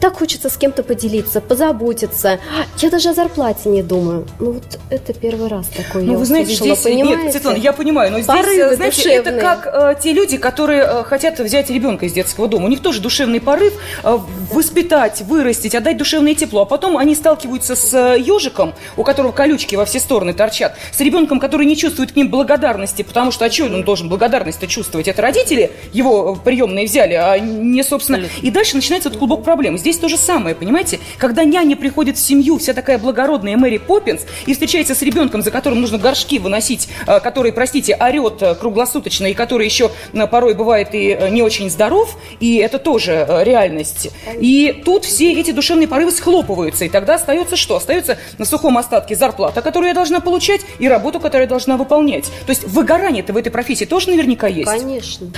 Так 0.00 0.16
хочется 0.16 0.48
с 0.48 0.56
кем-то 0.56 0.82
поделиться, 0.82 1.42
позаботиться. 1.42 2.38
Я 2.78 2.88
даже 2.88 3.10
о 3.10 3.14
зарплате 3.14 3.68
не 3.68 3.82
думаю. 3.82 4.26
Ну 4.38 4.52
вот 4.52 4.78
это 4.88 5.12
первый 5.12 5.48
раз 5.48 5.66
такое 5.66 6.04
ну, 6.04 6.12
я 6.12 6.18
вы 6.18 6.24
знаете, 6.24 6.54
услышала, 6.54 6.76
здесь, 6.76 6.92
понимаете? 6.94 7.22
Нет, 7.24 7.32
Светлана, 7.32 7.56
я 7.56 7.72
понимаю, 7.74 8.12
но 8.12 8.20
здесь, 8.20 8.26
Порывы 8.26 8.76
знаете, 8.76 8.96
душевные. 8.96 9.18
это 9.18 9.32
как 9.38 9.66
э, 9.66 10.00
те 10.00 10.12
люди, 10.14 10.38
которые 10.38 10.82
э, 10.82 11.02
хотят 11.04 11.38
взять 11.40 11.68
ребенка 11.68 12.06
из 12.06 12.14
детского 12.14 12.48
дома. 12.48 12.66
У 12.66 12.68
них 12.68 12.80
тоже 12.80 13.02
душевный 13.02 13.40
порыв 13.40 13.74
э, 14.02 14.18
воспитать, 14.50 15.20
вырастить, 15.22 15.74
отдать 15.74 15.98
душевное 15.98 16.34
тепло. 16.34 16.62
А 16.62 16.64
потом 16.64 16.96
они 16.96 17.14
сталкиваются 17.14 17.76
с 17.76 17.92
э, 17.92 18.18
ежиком, 18.18 18.72
у 18.96 19.02
которого 19.02 19.32
колючки 19.32 19.74
во 19.74 19.84
все 19.84 20.00
стороны 20.00 20.32
торчат, 20.32 20.74
с 20.90 21.00
ребенком, 21.00 21.38
который 21.38 21.66
не 21.66 21.76
чувствует 21.76 22.12
к 22.12 22.16
ним 22.16 22.30
благодарности, 22.30 23.02
потому 23.02 23.30
что, 23.30 23.44
а 23.44 23.50
что 23.50 23.64
он 23.64 23.82
должен 23.82 24.08
благодарность-то 24.08 24.66
чувствовать? 24.68 25.06
Это 25.06 25.20
родители 25.20 25.70
его 25.98 26.34
приемные 26.36 26.86
взяли, 26.86 27.14
а 27.14 27.38
не, 27.38 27.82
собственно... 27.82 28.22
И 28.42 28.50
дальше 28.50 28.76
начинается 28.76 29.08
этот 29.08 29.18
клубок 29.18 29.44
проблем. 29.44 29.76
Здесь 29.76 29.98
то 29.98 30.08
же 30.08 30.16
самое, 30.16 30.54
понимаете? 30.54 31.00
Когда 31.18 31.44
няня 31.44 31.76
приходит 31.76 32.16
в 32.16 32.20
семью, 32.20 32.58
вся 32.58 32.72
такая 32.72 32.98
благородная 32.98 33.56
Мэри 33.56 33.78
Поппинс, 33.78 34.22
и 34.46 34.52
встречается 34.52 34.94
с 34.94 35.02
ребенком, 35.02 35.42
за 35.42 35.50
которым 35.50 35.80
нужно 35.80 35.98
горшки 35.98 36.38
выносить, 36.38 36.88
э, 37.06 37.20
который, 37.20 37.52
простите, 37.52 37.96
орет 38.00 38.42
э, 38.42 38.54
круглосуточно, 38.54 39.26
и 39.26 39.34
который 39.34 39.66
еще 39.66 39.90
э, 40.12 40.26
порой 40.26 40.54
бывает 40.54 40.90
и 40.92 41.18
не 41.30 41.42
очень 41.42 41.70
здоров, 41.70 42.16
и 42.40 42.56
это 42.56 42.78
тоже 42.78 43.26
реальность. 43.44 44.10
И 44.40 44.82
тут 44.84 45.04
все 45.04 45.32
эти 45.32 45.50
душевные 45.50 45.88
порывы 45.88 46.12
схлопываются, 46.12 46.84
и 46.84 46.88
тогда 46.88 47.16
остается 47.16 47.56
что? 47.56 47.76
Остается 47.76 48.18
на 48.38 48.44
сухом 48.44 48.78
остатке 48.78 49.16
зарплата, 49.16 49.62
которую 49.62 49.88
я 49.88 49.94
должна 49.94 50.20
получать, 50.20 50.60
и 50.78 50.88
работу, 50.88 51.20
которую 51.20 51.44
я 51.44 51.48
должна 51.48 51.76
выполнять. 51.76 52.26
То 52.46 52.50
есть 52.50 52.64
выгорание-то 52.64 53.32
в 53.32 53.36
этой 53.36 53.50
профессии 53.50 53.84
тоже 53.84 54.10
наверняка 54.10 54.46
есть. 54.46 54.70
Конечно. 54.70 55.28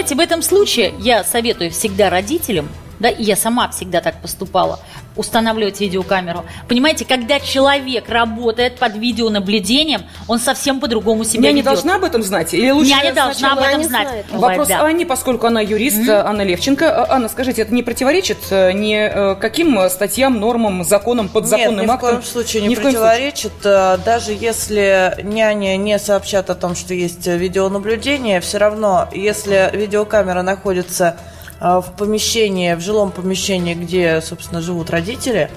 Понимаете, 0.00 0.16
в 0.16 0.20
этом 0.20 0.40
случае 0.40 0.94
я 0.98 1.22
советую 1.22 1.70
всегда 1.70 2.08
родителям 2.08 2.70
да, 3.00 3.08
и 3.08 3.24
я 3.24 3.34
сама 3.34 3.68
всегда 3.70 4.00
так 4.00 4.20
поступала, 4.20 4.78
устанавливать 5.16 5.80
видеокамеру. 5.80 6.44
Понимаете, 6.68 7.04
когда 7.04 7.40
человек 7.40 8.08
работает 8.08 8.76
под 8.76 8.96
видеонаблюдением, 8.96 10.02
он 10.28 10.38
совсем 10.38 10.80
по-другому 10.80 11.24
себя 11.24 11.44
Няня 11.44 11.56
ведет. 11.56 11.64
должна 11.64 11.96
об 11.96 12.04
этом 12.04 12.22
знать? 12.22 12.54
Или 12.54 12.70
лучше 12.70 12.90
Няня 12.90 13.12
должна 13.12 13.54
об 13.54 13.58
этом 13.60 13.82
знать. 13.82 14.08
Знает. 14.08 14.26
Вопрос 14.30 14.68
да. 14.68 14.82
Анне, 14.84 15.06
поскольку 15.06 15.46
она 15.46 15.60
юрист, 15.60 16.02
mm-hmm. 16.02 16.22
Анна 16.24 16.42
Левченко. 16.42 17.04
А, 17.04 17.14
Анна, 17.14 17.28
скажите, 17.28 17.62
это 17.62 17.74
не 17.74 17.82
противоречит 17.82 18.38
э, 18.50 18.72
ни 18.72 18.94
э, 18.94 19.34
каким 19.36 19.88
статьям, 19.88 20.38
нормам, 20.38 20.84
законам, 20.84 21.28
подзаконным 21.28 21.86
Нет, 21.86 21.90
актам? 21.90 22.08
ни 22.08 22.12
в 22.12 22.20
коем 22.20 22.22
случае 22.22 22.62
не 22.62 22.68
ни 22.68 22.74
противоречит. 22.74 23.52
Случае. 23.60 23.98
Даже 24.04 24.32
если 24.32 25.16
няня 25.22 25.76
не 25.76 25.98
сообщат 25.98 26.50
о 26.50 26.54
том, 26.54 26.76
что 26.76 26.92
есть 26.92 27.26
видеонаблюдение, 27.26 28.40
все 28.40 28.58
равно, 28.58 29.08
если 29.12 29.70
видеокамера 29.72 30.42
находится 30.42 31.16
в 31.60 31.92
помещении, 31.96 32.74
в 32.74 32.80
жилом 32.80 33.10
помещении, 33.12 33.74
где, 33.74 34.20
собственно, 34.22 34.60
живут 34.60 34.90
родители, 34.90 35.50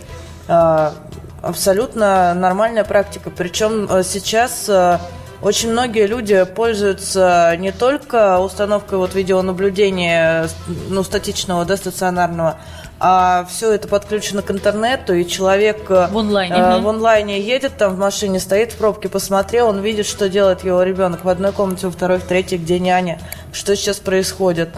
а, 0.48 0.94
абсолютно 1.42 2.34
нормальная 2.34 2.84
практика. 2.84 3.30
Причем 3.30 3.88
а, 3.89 4.04
сейчас 4.04 4.70
очень 5.44 5.72
многие 5.72 6.08
люди 6.08 6.46
пользуются 6.46 7.56
не 7.60 7.72
только 7.72 8.39
установкой 8.39 8.98
вот 8.98 9.13
видеонаблюдения, 9.13 10.48
ну, 10.89 11.04
статичного, 11.04 11.66
да, 11.66 11.76
стационарного, 11.76 12.58
а 13.00 13.46
все 13.50 13.74
это 13.74 13.89
подключено 13.89 14.42
к 14.42 14.52
интернету, 14.52 15.13
и 15.13 15.28
человек 15.28 15.89
в 15.89 16.18
онлайне, 16.18 16.56
э, 16.56 16.80
в 16.80 16.88
онлайне 16.88 17.42
едет, 17.42 17.74
там 17.78 17.96
в 17.96 18.00
машине 18.00 18.39
стоит 18.39 18.72
в 18.72 18.78
пробке, 18.78 19.10
посмотрел, 19.10 19.68
он 19.68 19.82
видит, 19.82 20.06
что 20.06 20.30
делает 20.30 20.63
его 20.63 20.82
ребенок 20.82 21.26
в 21.26 21.30
одной 21.30 21.52
комнате, 21.52 21.88
во 21.88 21.92
второй, 21.92 22.20
в 22.20 22.24
третьей, 22.24 22.58
где 22.58 22.80
няня, 22.80 23.20
что 23.52 23.76
сейчас 23.76 24.00
происходит. 24.00 24.70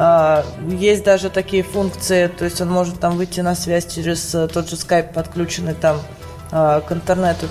А, 0.00 0.44
есть 0.78 1.02
даже 1.02 1.28
такие 1.28 1.64
функции, 1.64 2.28
то 2.28 2.44
есть 2.44 2.60
он 2.60 2.70
может 2.70 3.00
там 3.00 3.16
выйти 3.16 3.40
на 3.40 3.56
связь 3.56 3.92
через 3.92 4.32
э, 4.32 4.46
тот 4.46 4.70
же 4.70 4.76
скайп, 4.76 5.12
подключенный 5.12 5.74
там 5.74 6.00
а, 6.52 6.80
к 6.82 6.92
интернету, 6.92 7.46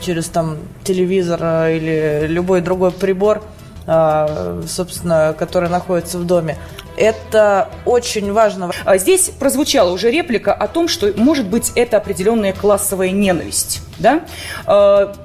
через 0.00 0.28
там 0.28 0.56
телевизор 0.82 1.38
э, 1.42 1.76
или 1.76 2.26
любой 2.26 2.62
другой 2.62 2.90
прибор, 2.90 3.42
а, 3.86 4.62
собственно, 4.66 5.36
который 5.38 5.68
находится 5.68 6.16
в 6.16 6.24
доме. 6.24 6.56
Это 6.96 7.68
очень 7.84 8.32
важно. 8.32 8.70
Здесь 8.94 9.30
прозвучала 9.38 9.90
уже 9.92 10.10
реплика 10.10 10.54
о 10.54 10.68
том, 10.68 10.88
что, 10.88 11.12
может 11.16 11.46
быть, 11.46 11.70
это 11.74 11.98
определенная 11.98 12.54
классовая 12.54 13.10
ненависть. 13.10 13.82
Да? 13.98 14.24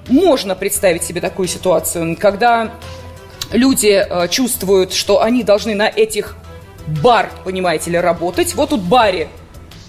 Можно 0.07 0.55
представить 0.55 1.03
себе 1.03 1.21
такую 1.21 1.47
ситуацию, 1.47 2.17
когда 2.17 2.71
люди 3.51 3.87
э, 3.87 4.27
чувствуют, 4.27 4.93
что 4.93 5.21
они 5.21 5.43
должны 5.43 5.75
на 5.75 5.87
этих 5.87 6.35
бар, 6.87 7.29
понимаете 7.43 7.91
ли, 7.91 7.97
работать. 7.97 8.55
Вот 8.55 8.69
тут 8.69 8.81
баре 8.81 9.29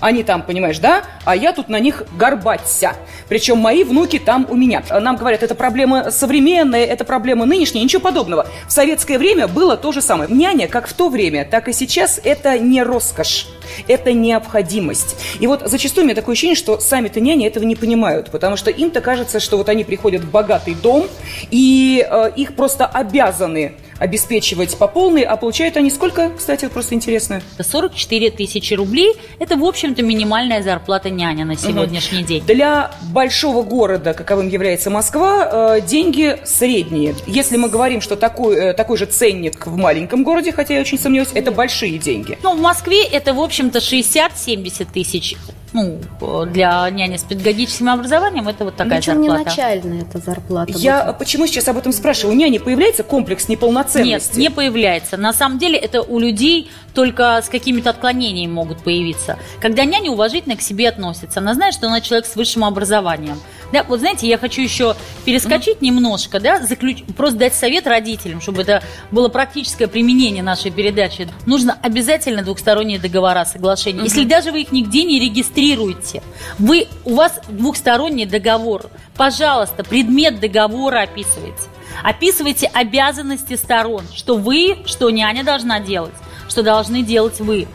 они 0.00 0.22
там, 0.22 0.42
понимаешь, 0.42 0.78
да? 0.78 1.04
А 1.24 1.34
я 1.34 1.52
тут 1.52 1.68
на 1.68 1.80
них 1.80 2.04
горбаться. 2.16 2.92
Причем 3.28 3.58
мои 3.58 3.82
внуки 3.82 4.18
там 4.18 4.46
у 4.48 4.54
меня. 4.54 4.82
Нам 4.90 5.16
говорят, 5.16 5.42
это 5.42 5.54
проблема 5.54 6.10
современная, 6.10 6.84
это 6.84 7.04
проблема 7.04 7.46
нынешняя. 7.46 7.82
Ничего 7.82 8.02
подобного. 8.02 8.46
В 8.68 8.72
советское 8.72 9.18
время 9.18 9.48
было 9.48 9.76
то 9.76 9.92
же 9.92 10.02
самое. 10.02 10.30
Няня, 10.30 10.68
как 10.68 10.86
в 10.86 10.92
то 10.92 11.08
время, 11.08 11.46
так 11.50 11.68
и 11.68 11.72
сейчас, 11.72 12.20
это 12.22 12.58
не 12.58 12.82
роскошь. 12.82 13.48
Это 13.88 14.12
необходимость. 14.12 15.16
И 15.40 15.46
вот 15.46 15.62
зачастую 15.64 16.04
у 16.04 16.06
меня 16.06 16.14
такое 16.14 16.34
ощущение, 16.34 16.56
что 16.56 16.78
сами-то 16.78 17.20
няни 17.20 17.46
этого 17.46 17.64
не 17.64 17.74
понимают, 17.74 18.30
потому 18.30 18.56
что 18.56 18.70
им-то 18.70 19.00
кажется, 19.00 19.40
что 19.40 19.56
вот 19.56 19.68
они 19.68 19.82
приходят 19.82 20.22
в 20.22 20.30
богатый 20.30 20.74
дом, 20.74 21.06
и 21.50 22.06
э, 22.08 22.30
их 22.36 22.54
просто 22.54 22.86
обязаны 22.86 23.74
обеспечивать 23.98 24.76
по 24.76 24.86
полной, 24.86 25.22
а 25.22 25.36
получают 25.36 25.76
они 25.76 25.90
сколько, 25.90 26.30
кстати, 26.36 26.68
просто 26.68 26.94
интересно? 26.94 27.40
44 27.58 28.30
тысячи 28.30 28.74
рублей– 28.74 29.14
это, 29.38 29.56
в 29.56 29.64
общем-то, 29.64 30.02
минимальная 30.02 30.62
зарплата 30.62 31.10
няня 31.10 31.44
на 31.44 31.56
сегодняшний 31.56 32.20
угу. 32.20 32.28
день. 32.28 32.44
Для 32.46 32.92
большого 33.10 33.62
города, 33.62 34.14
каковым 34.14 34.48
является 34.48 34.90
Москва, 34.90 35.76
э, 35.76 35.80
деньги 35.80 36.38
средние. 36.44 37.14
Если 37.26 37.56
мы 37.56 37.68
говорим, 37.68 38.00
что 38.00 38.16
такой, 38.16 38.56
э, 38.56 38.72
такой 38.74 38.96
же 38.96 39.06
ценник 39.06 39.66
в 39.66 39.76
маленьком 39.76 40.24
городе, 40.24 40.52
хотя 40.52 40.74
я 40.74 40.80
очень 40.80 40.98
сомневаюсь, 40.98 41.30
это 41.34 41.50
большие 41.50 41.98
деньги. 41.98 42.38
Ну, 42.42 42.56
в 42.56 42.60
Москве 42.60 43.04
это, 43.04 43.34
в 43.34 43.40
общем-то, 43.40 43.78
60-70 43.78 44.86
тысяч 44.92 45.36
ну, 45.72 46.00
для 46.46 46.88
няни 46.90 47.16
с 47.16 47.22
педагогическим 47.22 47.90
образованием 47.90 48.48
это 48.48 48.64
вот 48.64 48.76
такая 48.76 48.98
Причем 48.98 49.14
зарплата. 49.14 49.38
не 49.38 49.44
начальная 49.44 50.02
эта 50.02 50.18
зарплата. 50.18 50.72
Я 50.74 51.04
будет. 51.04 51.18
почему 51.18 51.46
сейчас 51.46 51.68
об 51.68 51.76
этом 51.76 51.92
спрашиваю? 51.92 52.34
У 52.34 52.38
няни 52.38 52.58
появляется 52.58 53.02
комплекс 53.02 53.48
неполноценности? 53.86 54.38
Нет, 54.38 54.38
не 54.38 54.50
появляется. 54.50 55.16
На 55.16 55.32
самом 55.32 55.58
деле 55.58 55.78
это 55.78 56.02
у 56.02 56.18
людей 56.18 56.70
только 56.94 57.40
с 57.42 57.48
какими-то 57.48 57.90
отклонениями 57.90 58.50
могут 58.50 58.82
появиться. 58.82 59.38
Когда 59.60 59.84
няня 59.84 60.10
уважительно 60.10 60.56
к 60.56 60.62
себе 60.62 60.88
относится, 60.88 61.40
она 61.40 61.54
знает, 61.54 61.74
что 61.74 61.86
она 61.86 62.00
человек 62.00 62.26
с 62.26 62.36
высшим 62.36 62.64
образованием. 62.64 63.38
Да, 63.72 63.84
вот 63.84 64.00
знаете, 64.00 64.26
я 64.26 64.38
хочу 64.38 64.62
еще 64.62 64.96
перескочить 65.24 65.78
mm-hmm. 65.78 65.84
немножко, 65.84 66.40
да, 66.40 66.60
заключ... 66.60 67.02
просто 67.16 67.38
дать 67.38 67.54
совет 67.54 67.86
родителям, 67.86 68.40
чтобы 68.40 68.62
это 68.62 68.82
было 69.10 69.28
практическое 69.28 69.88
применение 69.88 70.42
нашей 70.42 70.70
передачи. 70.70 71.28
Нужно 71.46 71.76
обязательно 71.82 72.42
двухсторонние 72.42 72.98
договора, 72.98 73.44
соглашения. 73.44 74.00
Mm-hmm. 74.00 74.04
Если 74.04 74.24
даже 74.24 74.52
вы 74.52 74.62
их 74.62 74.72
нигде 74.72 75.02
не 75.02 75.18
регистрируете, 75.18 76.22
вы, 76.58 76.86
у 77.04 77.14
вас 77.14 77.40
двухсторонний 77.48 78.24
договор, 78.24 78.88
пожалуйста, 79.16 79.84
предмет 79.84 80.40
договора 80.40 81.02
описывайте. 81.02 81.62
Описывайте 82.02 82.66
обязанности 82.66 83.54
сторон, 83.54 84.04
что 84.14 84.36
вы, 84.36 84.78
что 84.86 85.10
няня 85.10 85.44
должна 85.44 85.80
делать, 85.80 86.14
что 86.48 86.62
должны 86.62 87.02
делать 87.02 87.40
вы. 87.40 87.66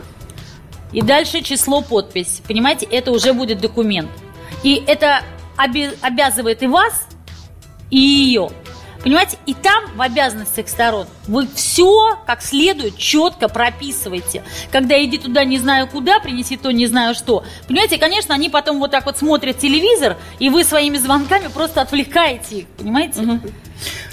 И 0.92 1.00
дальше 1.00 1.42
число 1.42 1.80
подпись. 1.82 2.42
Понимаете, 2.46 2.86
это 2.86 3.12
уже 3.12 3.32
будет 3.32 3.60
документ. 3.60 4.10
И 4.62 4.82
это 4.86 5.22
обязывает 5.56 6.62
и 6.62 6.66
вас, 6.66 7.06
и 7.90 7.98
ее. 7.98 8.50
Понимаете, 9.02 9.36
и 9.46 9.54
там 9.54 9.96
в 9.96 10.00
обязанностях 10.00 10.68
сторон 10.68 11.06
вы 11.26 11.48
все 11.54 12.16
как 12.24 12.40
следует 12.40 12.96
четко 12.96 13.48
прописываете. 13.48 14.44
Когда 14.70 15.02
иди 15.02 15.18
туда 15.18 15.44
не 15.44 15.58
знаю 15.58 15.88
куда, 15.88 16.20
принеси 16.20 16.56
то 16.56 16.70
не 16.70 16.86
знаю 16.86 17.14
что. 17.14 17.42
Понимаете, 17.66 17.98
конечно, 17.98 18.34
они 18.34 18.48
потом 18.48 18.78
вот 18.78 18.92
так 18.92 19.06
вот 19.06 19.18
смотрят 19.18 19.58
телевизор, 19.58 20.16
и 20.38 20.50
вы 20.50 20.62
своими 20.62 20.98
звонками 20.98 21.48
просто 21.48 21.80
отвлекаете 21.80 22.60
их, 22.60 22.66
понимаете? 22.68 23.22
Угу. 23.22 23.40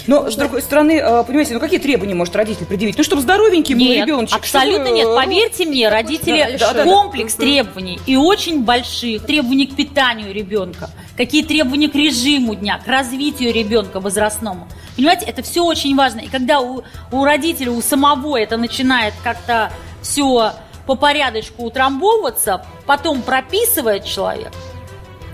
Но, 0.06 0.30
с 0.30 0.36
другой 0.36 0.62
стороны, 0.62 0.92
э, 0.92 1.24
понимаете, 1.24 1.54
ну 1.54 1.60
какие 1.60 1.78
требования 1.78 2.14
может 2.14 2.34
родитель 2.34 2.66
предъявить? 2.66 2.96
Ну, 2.96 3.04
чтобы 3.04 3.22
здоровенький 3.22 3.74
был 3.74 3.82
нет, 3.82 4.06
ребеночек. 4.06 4.36
абсолютно 4.36 4.86
чтобы... 4.86 4.98
нет. 4.98 5.08
Поверьте 5.14 5.66
мне, 5.66 5.88
родители, 5.88 6.56
да, 6.58 6.72
да, 6.72 6.84
комплекс 6.84 7.34
да. 7.34 7.42
требований 7.42 8.00
и 8.06 8.16
очень 8.16 8.64
больших 8.64 9.24
требований 9.24 9.66
к 9.66 9.76
питанию 9.76 10.32
ребенка, 10.32 10.90
какие 11.16 11.42
требования 11.42 11.88
к 11.88 11.94
режиму 11.94 12.54
дня, 12.54 12.80
к 12.84 12.86
развитию 12.86 13.52
ребенка 13.52 14.00
возрастному. 14.00 14.68
Понимаете, 14.96 15.26
это 15.26 15.42
все 15.42 15.64
очень 15.64 15.94
важно. 15.96 16.20
И 16.20 16.28
когда 16.28 16.60
у, 16.60 16.82
у 17.12 17.24
родителя, 17.24 17.70
у 17.70 17.80
самого 17.80 18.38
это 18.38 18.56
начинает 18.56 19.14
как-то 19.22 19.70
все 20.02 20.52
по 20.86 20.94
порядочку 20.96 21.64
утрамбовываться, 21.64 22.66
потом 22.86 23.22
прописывает 23.22 24.04
человек– 24.04 24.52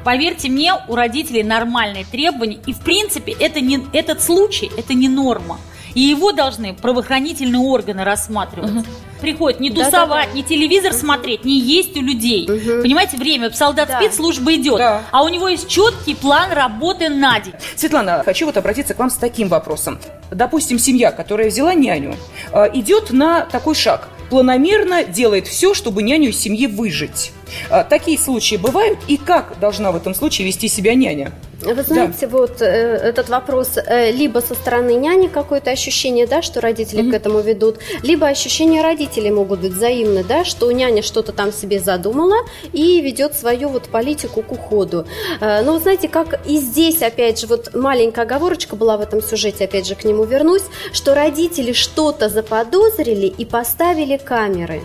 Поверьте 0.06 0.48
мне, 0.48 0.72
у 0.86 0.94
родителей 0.94 1.42
нормальные 1.42 2.04
требования, 2.04 2.60
и 2.64 2.72
в 2.72 2.78
принципе 2.78 3.32
это 3.32 3.60
не, 3.60 3.84
этот 3.92 4.22
случай, 4.22 4.70
это 4.78 4.94
не 4.94 5.08
норма. 5.08 5.58
И 5.94 6.00
его 6.00 6.30
должны 6.30 6.74
правоохранительные 6.74 7.58
органы 7.58 8.04
рассматривать. 8.04 8.70
Угу. 8.70 8.84
Приходит 9.20 9.58
не 9.58 9.70
тусовать, 9.70 9.92
да, 9.92 10.06
да, 10.06 10.26
да. 10.26 10.32
не 10.32 10.44
телевизор 10.44 10.92
угу. 10.92 10.98
смотреть, 10.98 11.44
не 11.44 11.58
есть 11.58 11.96
у 11.96 12.02
людей. 12.02 12.44
Угу. 12.44 12.82
Понимаете, 12.82 13.16
время, 13.16 13.50
солдат 13.50 13.88
да. 13.88 13.98
спит, 13.98 14.14
служба 14.14 14.54
идет. 14.54 14.78
Да. 14.78 15.02
А 15.10 15.24
у 15.24 15.28
него 15.28 15.48
есть 15.48 15.66
четкий 15.66 16.14
план 16.14 16.52
работы 16.52 17.08
на 17.08 17.40
день. 17.40 17.54
Светлана, 17.74 18.22
хочу 18.24 18.46
вот 18.46 18.56
обратиться 18.56 18.94
к 18.94 19.00
вам 19.00 19.10
с 19.10 19.16
таким 19.16 19.48
вопросом. 19.48 19.98
Допустим, 20.30 20.78
семья, 20.78 21.10
которая 21.10 21.48
взяла 21.48 21.74
няню, 21.74 22.14
э, 22.52 22.70
идет 22.74 23.10
на 23.10 23.40
такой 23.40 23.74
шаг. 23.74 24.08
Планомерно 24.30 25.04
делает 25.04 25.46
все, 25.46 25.74
чтобы 25.74 26.02
няню 26.02 26.30
из 26.30 26.38
семьи 26.38 26.66
выжить. 26.66 27.32
А, 27.70 27.84
такие 27.84 28.18
случаи 28.18 28.56
бывают, 28.56 28.98
и 29.06 29.16
как 29.16 29.58
должна 29.60 29.92
в 29.92 29.96
этом 29.96 30.14
случае 30.14 30.46
вести 30.46 30.68
себя 30.68 30.94
няня? 30.94 31.32
Вы 31.62 31.82
знаете, 31.82 32.26
да. 32.26 32.28
вот 32.28 32.60
э, 32.60 32.66
этот 32.66 33.28
вопрос, 33.30 33.76
э, 33.76 34.12
либо 34.12 34.40
со 34.40 34.54
стороны 34.54 34.94
няни 34.94 35.28
какое-то 35.28 35.70
ощущение, 35.70 36.26
да, 36.26 36.42
что 36.42 36.60
родители 36.60 37.02
mm-hmm. 37.02 37.10
к 37.10 37.14
этому 37.14 37.40
ведут, 37.40 37.78
либо 38.02 38.26
ощущения 38.26 38.82
родителей 38.82 39.30
могут 39.30 39.60
быть 39.60 39.72
взаимны, 39.72 40.22
да, 40.22 40.44
что 40.44 40.70
няня 40.70 41.02
что-то 41.02 41.32
там 41.32 41.52
себе 41.52 41.80
задумала 41.80 42.36
и 42.72 43.00
ведет 43.00 43.34
свою 43.34 43.70
вот 43.70 43.88
политику 43.88 44.42
к 44.42 44.52
уходу. 44.52 45.06
Э, 45.40 45.62
но, 45.62 45.78
знаете, 45.78 46.08
как 46.08 46.46
и 46.46 46.58
здесь, 46.58 47.00
опять 47.02 47.40
же, 47.40 47.46
вот 47.46 47.74
маленькая 47.74 48.22
оговорочка 48.22 48.76
была 48.76 48.98
в 48.98 49.00
этом 49.00 49.22
сюжете, 49.22 49.64
опять 49.64 49.86
же, 49.86 49.94
к 49.94 50.04
нему 50.04 50.24
вернусь, 50.24 50.64
что 50.92 51.14
родители 51.14 51.72
что-то 51.72 52.28
заподозрили 52.28 53.26
и 53.26 53.44
поставили 53.46 54.18
камеры. 54.18 54.82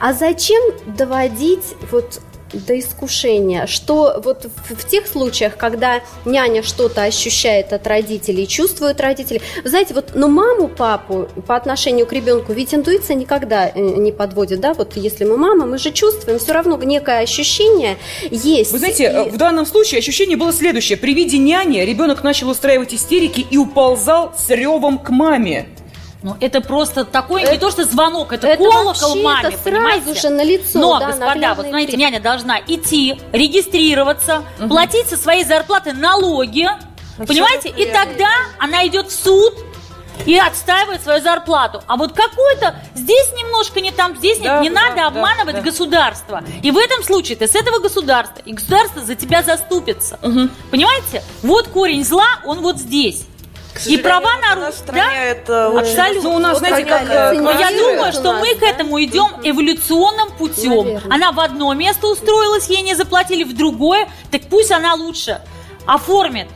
А 0.00 0.14
зачем 0.14 0.62
доводить 0.96 1.74
вот 1.90 2.20
до 2.52 2.78
искушения, 2.78 3.66
что 3.66 4.20
вот 4.24 4.44
в, 4.44 4.74
в 4.74 4.88
тех 4.88 5.06
случаях, 5.06 5.56
когда 5.56 6.02
няня 6.24 6.62
что-то 6.62 7.02
ощущает 7.02 7.72
от 7.72 7.86
родителей, 7.86 8.46
чувствует 8.46 9.00
родители, 9.00 9.40
вы 9.62 9.68
знаете, 9.68 9.94
вот, 9.94 10.12
но 10.14 10.28
маму, 10.28 10.68
папу 10.68 11.28
по 11.46 11.56
отношению 11.56 12.06
к 12.06 12.12
ребенку, 12.12 12.52
ведь 12.52 12.74
интуиция 12.74 13.16
никогда 13.16 13.68
э, 13.68 13.80
не 13.80 14.12
подводит, 14.12 14.60
да, 14.60 14.74
вот 14.74 14.96
если 14.96 15.24
мы 15.24 15.36
мама, 15.36 15.66
мы 15.66 15.78
же 15.78 15.90
чувствуем, 15.90 16.38
все 16.38 16.52
равно 16.52 16.76
некое 16.82 17.20
ощущение 17.20 17.96
есть. 18.30 18.72
Вы 18.72 18.78
знаете, 18.78 19.26
и... 19.26 19.30
в 19.30 19.36
данном 19.36 19.66
случае 19.66 19.98
ощущение 19.98 20.36
было 20.36 20.52
следующее, 20.52 20.98
при 20.98 21.14
виде 21.14 21.38
няни 21.38 21.80
ребенок 21.80 22.22
начал 22.22 22.48
устраивать 22.48 22.94
истерики 22.94 23.46
и 23.48 23.56
уползал 23.56 24.32
с 24.36 24.50
ревом 24.50 24.98
к 24.98 25.10
маме. 25.10 25.68
Ну, 26.22 26.36
это 26.40 26.60
просто 26.60 27.04
такой, 27.04 27.42
это, 27.42 27.52
не 27.52 27.58
то 27.58 27.70
что 27.70 27.84
звонок, 27.84 28.32
это, 28.32 28.48
это 28.48 28.62
колокол 28.62 29.14
маме, 29.22 29.50
это 29.50 29.58
понимаете? 29.58 30.14
же 30.14 30.30
на 30.30 30.42
лицо, 30.42 30.78
Но, 30.78 30.98
да, 30.98 31.06
господа, 31.06 31.54
вот 31.54 31.66
смотрите, 31.66 31.96
няня 31.96 32.18
должна 32.18 32.58
идти, 32.66 33.20
регистрироваться, 33.32 34.42
угу. 34.58 34.68
платить 34.68 35.08
со 35.08 35.16
своей 35.16 35.44
зарплаты 35.44 35.92
налоги, 35.92 36.68
ну, 37.18 37.26
понимаете? 37.26 37.68
И 37.68 37.86
тогда 37.86 38.30
она 38.58 38.84
идет 38.86 39.08
в 39.08 39.12
суд, 39.12 39.54
и 40.26 40.36
отстаивает 40.36 41.02
свою 41.02 41.22
зарплату. 41.22 41.82
А 41.86 41.96
вот 41.96 42.12
какой-то 42.12 42.74
здесь 42.94 43.32
немножко 43.36 43.80
не 43.80 43.92
там, 43.92 44.16
здесь 44.16 44.38
да, 44.38 44.60
не, 44.60 44.68
не 44.68 44.74
да, 44.74 44.88
надо 44.88 45.06
обманывать 45.06 45.56
да, 45.56 45.62
государство. 45.62 46.42
И 46.62 46.70
в 46.70 46.76
этом 46.76 47.02
случае 47.02 47.36
ты 47.36 47.46
с 47.46 47.54
этого 47.54 47.78
государства, 47.78 48.42
и 48.44 48.52
государство 48.52 49.02
за 49.02 49.14
тебя 49.14 49.42
заступится. 49.42 50.18
Угу. 50.22 50.48
Понимаете? 50.70 51.22
Вот 51.42 51.68
корень 51.68 52.04
зла, 52.04 52.26
он 52.44 52.60
вот 52.60 52.78
здесь. 52.78 53.26
И 53.86 53.96
права 53.98 54.36
нарушены. 54.36 54.92
Да? 54.92 55.14
Это 55.14 55.66
Абсолютно. 55.78 56.30
Ну, 56.30 56.36
у 56.36 56.38
нас, 56.38 56.58
знаете, 56.58 56.84
как... 56.84 57.34
Но 57.34 57.50
я 57.50 57.70
думаю, 57.70 58.12
что 58.12 58.32
мы 58.34 58.54
к 58.54 58.62
этому 58.62 59.02
идем 59.02 59.28
эволюционным 59.42 60.30
путем. 60.32 61.00
Она 61.10 61.32
в 61.32 61.40
одно 61.40 61.72
место 61.74 62.08
устроилась, 62.08 62.68
ей 62.68 62.82
не 62.82 62.94
заплатили, 62.94 63.44
в 63.44 63.54
другое. 63.56 64.08
Так 64.30 64.42
пусть 64.50 64.70
она 64.70 64.94
лучше 64.94 65.40
оформит 65.86 66.48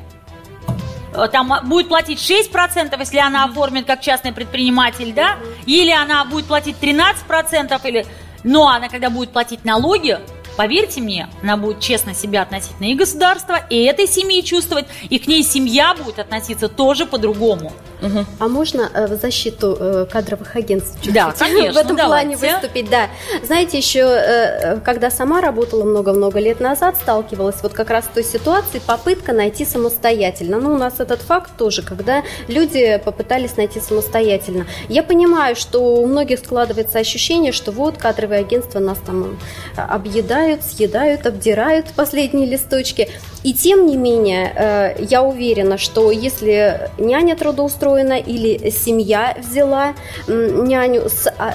э, 1.14 1.28
там 1.32 1.52
будет 1.64 1.88
платить 1.88 2.18
6%, 2.18 2.98
если 2.98 3.18
она 3.18 3.44
оформит 3.44 3.86
как 3.86 4.00
частный 4.00 4.32
предприниматель, 4.32 5.12
да, 5.14 5.36
или 5.64 5.90
она 5.90 6.24
будет 6.24 6.46
платить 6.46 6.76
13%, 6.80 7.80
или... 7.88 8.06
но 8.44 8.68
она 8.68 8.88
когда 8.88 9.08
будет 9.08 9.32
платить 9.32 9.64
налоги, 9.64 10.18
Поверьте 10.56 11.00
мне, 11.00 11.28
она 11.42 11.56
будет 11.56 11.80
честно 11.80 12.14
себя 12.14 12.42
относительно 12.42 12.86
и 12.86 12.94
государства, 12.94 13.58
и 13.70 13.82
этой 13.84 14.06
семьи 14.06 14.42
чувствовать, 14.42 14.86
и 15.08 15.18
к 15.18 15.26
ней 15.26 15.42
семья 15.42 15.94
будет 15.94 16.18
относиться 16.18 16.68
тоже 16.68 17.06
по-другому. 17.06 17.72
Угу. 18.02 18.26
А 18.40 18.48
можно 18.48 18.90
э, 18.92 19.06
в 19.06 19.20
защиту 19.20 19.76
э, 19.78 20.06
кадровых 20.10 20.56
агентств 20.56 20.96
чуть-чуть 20.96 21.14
да, 21.14 21.32
конечно, 21.38 21.72
в 21.80 21.84
этом 21.84 21.96
давайте. 21.96 22.36
плане 22.36 22.52
выступить? 22.54 22.90
Да. 22.90 23.08
Знаете, 23.44 23.78
еще 23.78 24.00
э, 24.00 24.80
когда 24.80 25.10
сама 25.10 25.40
работала 25.40 25.84
много-много 25.84 26.40
лет 26.40 26.58
назад, 26.58 26.96
сталкивалась 26.96 27.62
вот 27.62 27.72
как 27.72 27.90
раз 27.90 28.06
с 28.06 28.08
той 28.08 28.24
ситуацией, 28.24 28.82
попытка 28.84 29.32
найти 29.32 29.64
самостоятельно. 29.64 30.58
Ну, 30.58 30.74
у 30.74 30.78
нас 30.78 30.98
этот 30.98 31.22
факт 31.22 31.52
тоже, 31.56 31.82
когда 31.82 32.24
люди 32.48 33.00
попытались 33.04 33.56
найти 33.56 33.78
самостоятельно. 33.78 34.66
Я 34.88 35.04
понимаю, 35.04 35.54
что 35.54 35.78
у 35.80 36.06
многих 36.06 36.40
складывается 36.40 36.98
ощущение, 36.98 37.52
что 37.52 37.70
вот 37.70 37.98
кадровые 37.98 38.40
агентства 38.40 38.80
нас 38.80 38.98
там 39.06 39.38
объедают, 39.76 40.41
съедают, 40.62 41.26
обдирают 41.26 41.86
последние 41.96 42.46
листочки. 42.46 43.08
И 43.42 43.52
тем 43.54 43.86
не 43.86 43.96
менее, 43.96 44.96
я 45.10 45.22
уверена, 45.22 45.78
что 45.78 46.10
если 46.10 46.90
няня 46.98 47.36
трудоустроена, 47.36 47.72
устроена 47.72 48.18
или 48.18 48.70
семья 48.70 49.36
взяла 49.38 49.94
няню 50.26 51.08
с 51.08 51.26
а, 51.38 51.54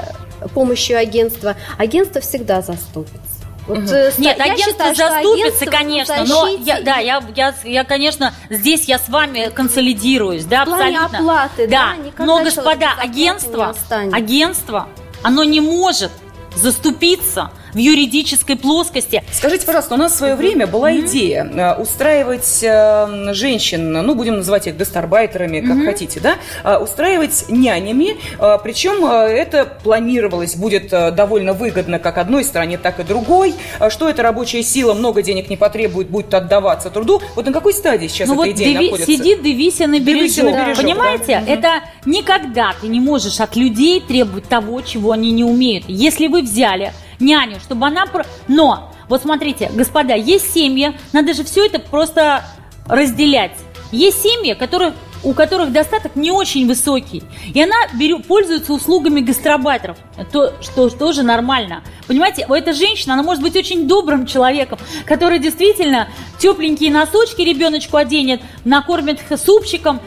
помощью 0.53 0.97
агентства, 0.97 1.55
агентство 1.77 2.21
всегда 2.21 2.61
заступится. 2.61 3.21
Вот, 3.67 3.79
Угу. 3.79 3.87
э, 3.89 4.11
Нет, 4.17 4.39
агентство 4.39 4.71
считаю, 4.71 4.95
заступится, 4.95 5.65
агентство 5.65 5.65
конечно, 5.65 6.25
но 6.25 6.47
я, 6.47 6.81
да, 6.81 6.97
я, 6.99 7.21
я, 7.35 7.53
я, 7.65 7.83
конечно, 7.83 8.33
здесь 8.49 8.85
я 8.85 8.97
с 8.97 9.09
вами 9.09 9.49
консолидируюсь, 9.53 10.45
да, 10.45 10.63
В 10.63 10.65
плане 10.65 10.97
абсолютно. 10.97 11.17
оплаты, 11.19 11.67
да, 11.67 11.95
никогда 11.97 12.25
но, 12.25 12.43
господа, 12.43 12.91
агентство, 12.97 13.75
агентство, 14.13 14.87
оно 15.21 15.43
не 15.43 15.59
может 15.59 16.11
заступиться 16.55 17.51
в 17.77 17.79
юридической 17.79 18.55
плоскости. 18.55 19.23
Скажите, 19.31 19.65
пожалуйста, 19.65 19.93
у 19.93 19.97
нас 19.97 20.13
в 20.13 20.15
свое 20.15 20.33
время 20.35 20.65
была 20.65 20.95
идея 20.97 21.45
э, 21.45 21.79
устраивать 21.79 22.63
э, 22.63 23.33
женщин, 23.33 23.91
ну, 23.91 24.15
будем 24.15 24.37
называть 24.37 24.65
их 24.65 24.75
гастарбайтерами, 24.75 25.61
как 25.61 25.85
хотите, 25.85 26.19
да, 26.19 26.37
э, 26.63 26.77
устраивать 26.77 27.45
нянями, 27.49 28.17
э, 28.39 28.57
причем 28.63 29.05
это 29.05 29.65
планировалось, 29.83 30.55
будет 30.55 30.89
довольно 30.89 31.53
выгодно 31.53 31.99
как 31.99 32.17
одной 32.17 32.43
стороне, 32.43 32.79
так 32.79 32.99
и 32.99 33.03
другой, 33.03 33.53
что 33.89 34.09
эта 34.09 34.23
рабочая 34.23 34.63
сила 34.63 34.95
много 34.95 35.21
денег 35.21 35.49
не 35.51 35.57
потребует, 35.57 36.09
будет 36.09 36.33
отдаваться 36.33 36.89
труду. 36.89 37.21
Вот 37.35 37.45
на 37.45 37.53
какой 37.53 37.73
стадии 37.73 38.07
сейчас 38.07 38.27
ну 38.27 38.33
эта 38.33 38.41
вот 38.41 38.49
идея 38.55 38.79
Деви- 38.79 38.83
находится? 38.85 39.11
сидит 39.11 39.43
Девися 39.43 39.85
на 39.85 39.97
на 39.97 39.99
бережу, 39.99 40.41
Понимаете? 40.81 41.43
да. 41.45 41.53
Это 41.53 41.69
никогда 42.05 42.73
ты 42.81 42.87
не 42.87 42.99
можешь 42.99 43.39
от 43.39 43.55
людей 43.55 44.01
требовать 44.01 44.45
того, 44.45 44.81
чего 44.81 45.11
они 45.11 45.31
не 45.31 45.43
умеют. 45.43 45.85
Если 45.87 46.27
вы 46.27 46.41
взяли 46.41 46.91
няню, 47.19 47.59
чтобы 47.59 47.87
она... 47.87 48.05
Но, 48.47 48.93
вот 49.09 49.21
смотрите, 49.21 49.69
господа, 49.73 50.13
есть 50.13 50.53
семьи, 50.53 50.97
надо 51.13 51.33
же 51.33 51.43
все 51.43 51.65
это 51.65 51.79
просто 51.79 52.43
разделять. 52.87 53.57
Есть 53.91 54.21
семьи, 54.21 54.53
которые 54.53 54.93
у 55.23 55.33
которых 55.33 55.71
достаток 55.71 56.15
не 56.15 56.31
очень 56.31 56.67
высокий, 56.67 57.23
и 57.53 57.61
она 57.61 57.75
берет, 57.95 58.25
пользуется 58.25 58.73
услугами 58.73 59.19
гастробайтеров, 59.21 59.97
то, 60.31 60.53
что 60.61 60.89
тоже 60.89 61.23
нормально. 61.23 61.83
Понимаете, 62.07 62.45
эта 62.47 62.73
женщина, 62.73 63.13
она 63.13 63.23
может 63.23 63.43
быть 63.43 63.55
очень 63.55 63.87
добрым 63.87 64.25
человеком, 64.25 64.79
который 65.05 65.39
действительно 65.39 66.07
тепленькие 66.37 66.91
носочки 66.91 67.41
ребеночку 67.41 67.97
оденет, 67.97 68.41
накормит 68.63 69.19
супчиком, 69.43 69.99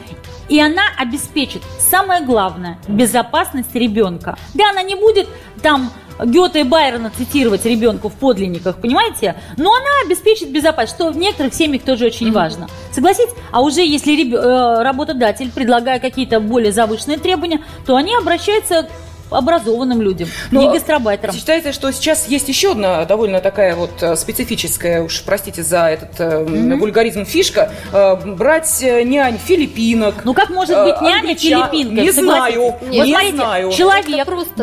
и 0.49 0.59
она 0.59 0.83
обеспечит 0.97 1.61
самое 1.79 2.23
главное– 2.23 2.79
безопасность 2.87 3.73
ребенка. 3.73 4.37
Да, 4.53 4.71
она 4.71 4.81
не 4.81 4.95
будет 4.95 5.29
там 5.61 5.91
Гёте 6.25 6.61
и 6.61 6.63
Байрона 6.63 7.11
цитировать 7.15 7.65
ребенку 7.65 8.09
в 8.09 8.13
подлинниках, 8.13 8.77
понимаете? 8.77 9.35
Но 9.57 9.71
она 9.73 9.89
обеспечит 10.05 10.51
безопасность, 10.51 10.95
что 10.95 11.11
в 11.11 11.17
некоторых 11.17 11.53
семьях 11.53 11.83
тоже 11.83 12.05
очень 12.05 12.31
важно. 12.31 12.67
Согласитесь? 12.91 13.33
А 13.51 13.61
уже 13.61 13.81
если 13.81 14.11
реб- 14.11 14.35
э, 14.35 14.83
работодатель, 14.83 15.51
предлагая 15.51 15.99
какие-то 15.99 16.39
более 16.39 16.71
завышенные 16.71 17.17
требования, 17.17 17.61
то 17.85 17.95
они 17.95 18.15
обращаются 18.15 18.83
к 18.83 19.10
образованным 19.31 20.01
людям, 20.01 20.29
не 20.51 20.67
гастробайтерам. 20.67 21.35
Считается, 21.35 21.73
что 21.73 21.91
сейчас 21.91 22.27
есть 22.27 22.47
еще 22.49 22.71
одна 22.71 23.05
довольно 23.05 23.41
такая 23.41 23.75
вот 23.75 23.91
э, 24.01 24.15
специфическая, 24.15 25.01
уж 25.03 25.23
простите 25.23 25.63
за 25.63 25.87
этот 25.89 26.19
э, 26.19 26.75
вульгаризм, 26.77 27.25
фишка, 27.25 27.71
э, 27.91 28.15
брать 28.15 28.81
э, 28.81 29.03
нянь 29.03 29.37
филиппинок. 29.37 30.23
Ну 30.23 30.33
как 30.33 30.49
может 30.49 30.75
быть 30.83 31.01
няня 31.01 31.35
филиппинка? 31.35 32.01
Не 32.01 32.11
Согласитесь? 32.11 32.15
знаю, 32.15 32.61
Вот 32.79 32.81
не 32.89 33.11
смотрите, 33.11 33.35
знаю. 33.35 33.71
Человек 33.71 34.07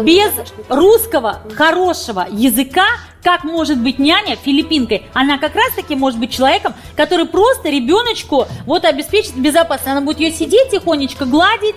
без 0.04 0.30
русского 0.68 1.40
хорошего 1.54 2.26
языка, 2.30 2.86
как 3.22 3.44
может 3.44 3.78
быть 3.78 3.98
няня 3.98 4.36
филиппинкой? 4.36 5.02
Она 5.12 5.38
как 5.38 5.54
раз 5.54 5.72
таки 5.74 5.94
может 5.94 6.18
быть 6.18 6.30
человеком, 6.30 6.74
который 6.96 7.26
просто 7.26 7.68
ребеночку 7.68 8.46
вот 8.66 8.84
обеспечит 8.84 9.36
безопасность. 9.36 9.88
Она 9.90 10.00
будет 10.00 10.20
ее 10.20 10.30
сидеть 10.30 10.70
тихонечко, 10.70 11.24
гладить. 11.24 11.76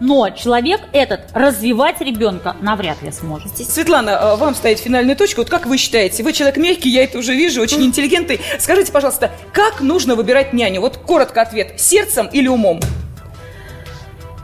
Но 0.00 0.30
человек 0.30 0.80
этот 0.92 1.20
развивать 1.34 2.00
ребенка 2.00 2.56
навряд 2.60 3.00
ли 3.02 3.12
сможет. 3.12 3.56
Светлана, 3.56 4.10
э, 4.10 4.36
вам 4.36 4.56
ставить 4.56 4.80
финальную 4.80 5.16
точку. 5.16 5.42
Вот 5.42 5.50
как 5.50 5.66
вы 5.66 5.78
считаете, 5.78 6.24
вы 6.24 6.32
человек 6.32 6.56
мягкий, 6.56 6.88
я 6.90 7.04
это 7.04 7.18
уже 7.18 7.34
вижу, 7.34 7.62
очень 7.62 7.82
интеллигентный. 7.84 8.40
Скажите, 8.58 8.90
пожалуйста, 8.90 9.30
как 9.52 9.80
нужно 9.80 10.16
выбирать 10.16 10.52
няню? 10.52 10.80
Вот 10.80 10.96
коротко 10.96 11.42
ответ, 11.42 11.80
сердцем 11.80 12.28
или 12.32 12.48
умом? 12.48 12.80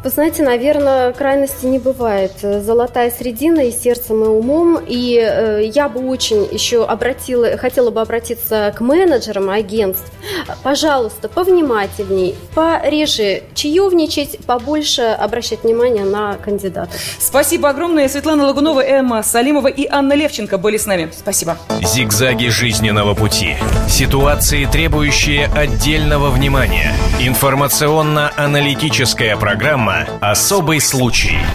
Вы 0.08 0.12
знаете, 0.12 0.42
наверное, 0.42 1.12
крайности 1.12 1.66
не 1.66 1.78
бывает. 1.78 2.32
Золотая 2.40 3.10
средина 3.10 3.68
и 3.68 3.70
сердцем, 3.70 4.24
и 4.24 4.26
умом. 4.26 4.82
И 4.86 5.20
э, 5.20 5.66
я 5.66 5.90
бы 5.90 6.08
очень 6.08 6.48
еще 6.50 6.86
обратила, 6.86 7.58
хотела 7.58 7.90
бы 7.90 8.00
обратиться 8.00 8.72
к 8.74 8.80
менеджерам 8.80 9.50
агентств. 9.50 10.10
Пожалуйста, 10.62 11.28
повнимательней, 11.28 12.34
пореже 12.54 13.42
чаевничать, 13.52 14.38
побольше 14.46 15.02
обращать 15.02 15.62
внимание 15.62 16.06
на 16.06 16.36
кандидатов. 16.36 16.98
Спасибо 17.18 17.68
огромное. 17.68 18.08
Светлана 18.08 18.46
Лагунова, 18.46 18.80
Эмма 18.80 19.22
Салимова 19.22 19.68
и 19.68 19.86
Анна 19.86 20.14
Левченко 20.14 20.56
были 20.56 20.78
с 20.78 20.86
нами. 20.86 21.10
Спасибо. 21.14 21.58
Зигзаги 21.82 22.46
жизненного 22.46 23.14
пути. 23.14 23.56
Ситуации, 23.90 24.64
требующие 24.64 25.50
отдельного 25.54 26.30
внимания. 26.30 26.94
Информационно-аналитическая 27.20 29.36
программа 29.36 29.97
«Особый 30.20 30.80
случай». 30.80 31.38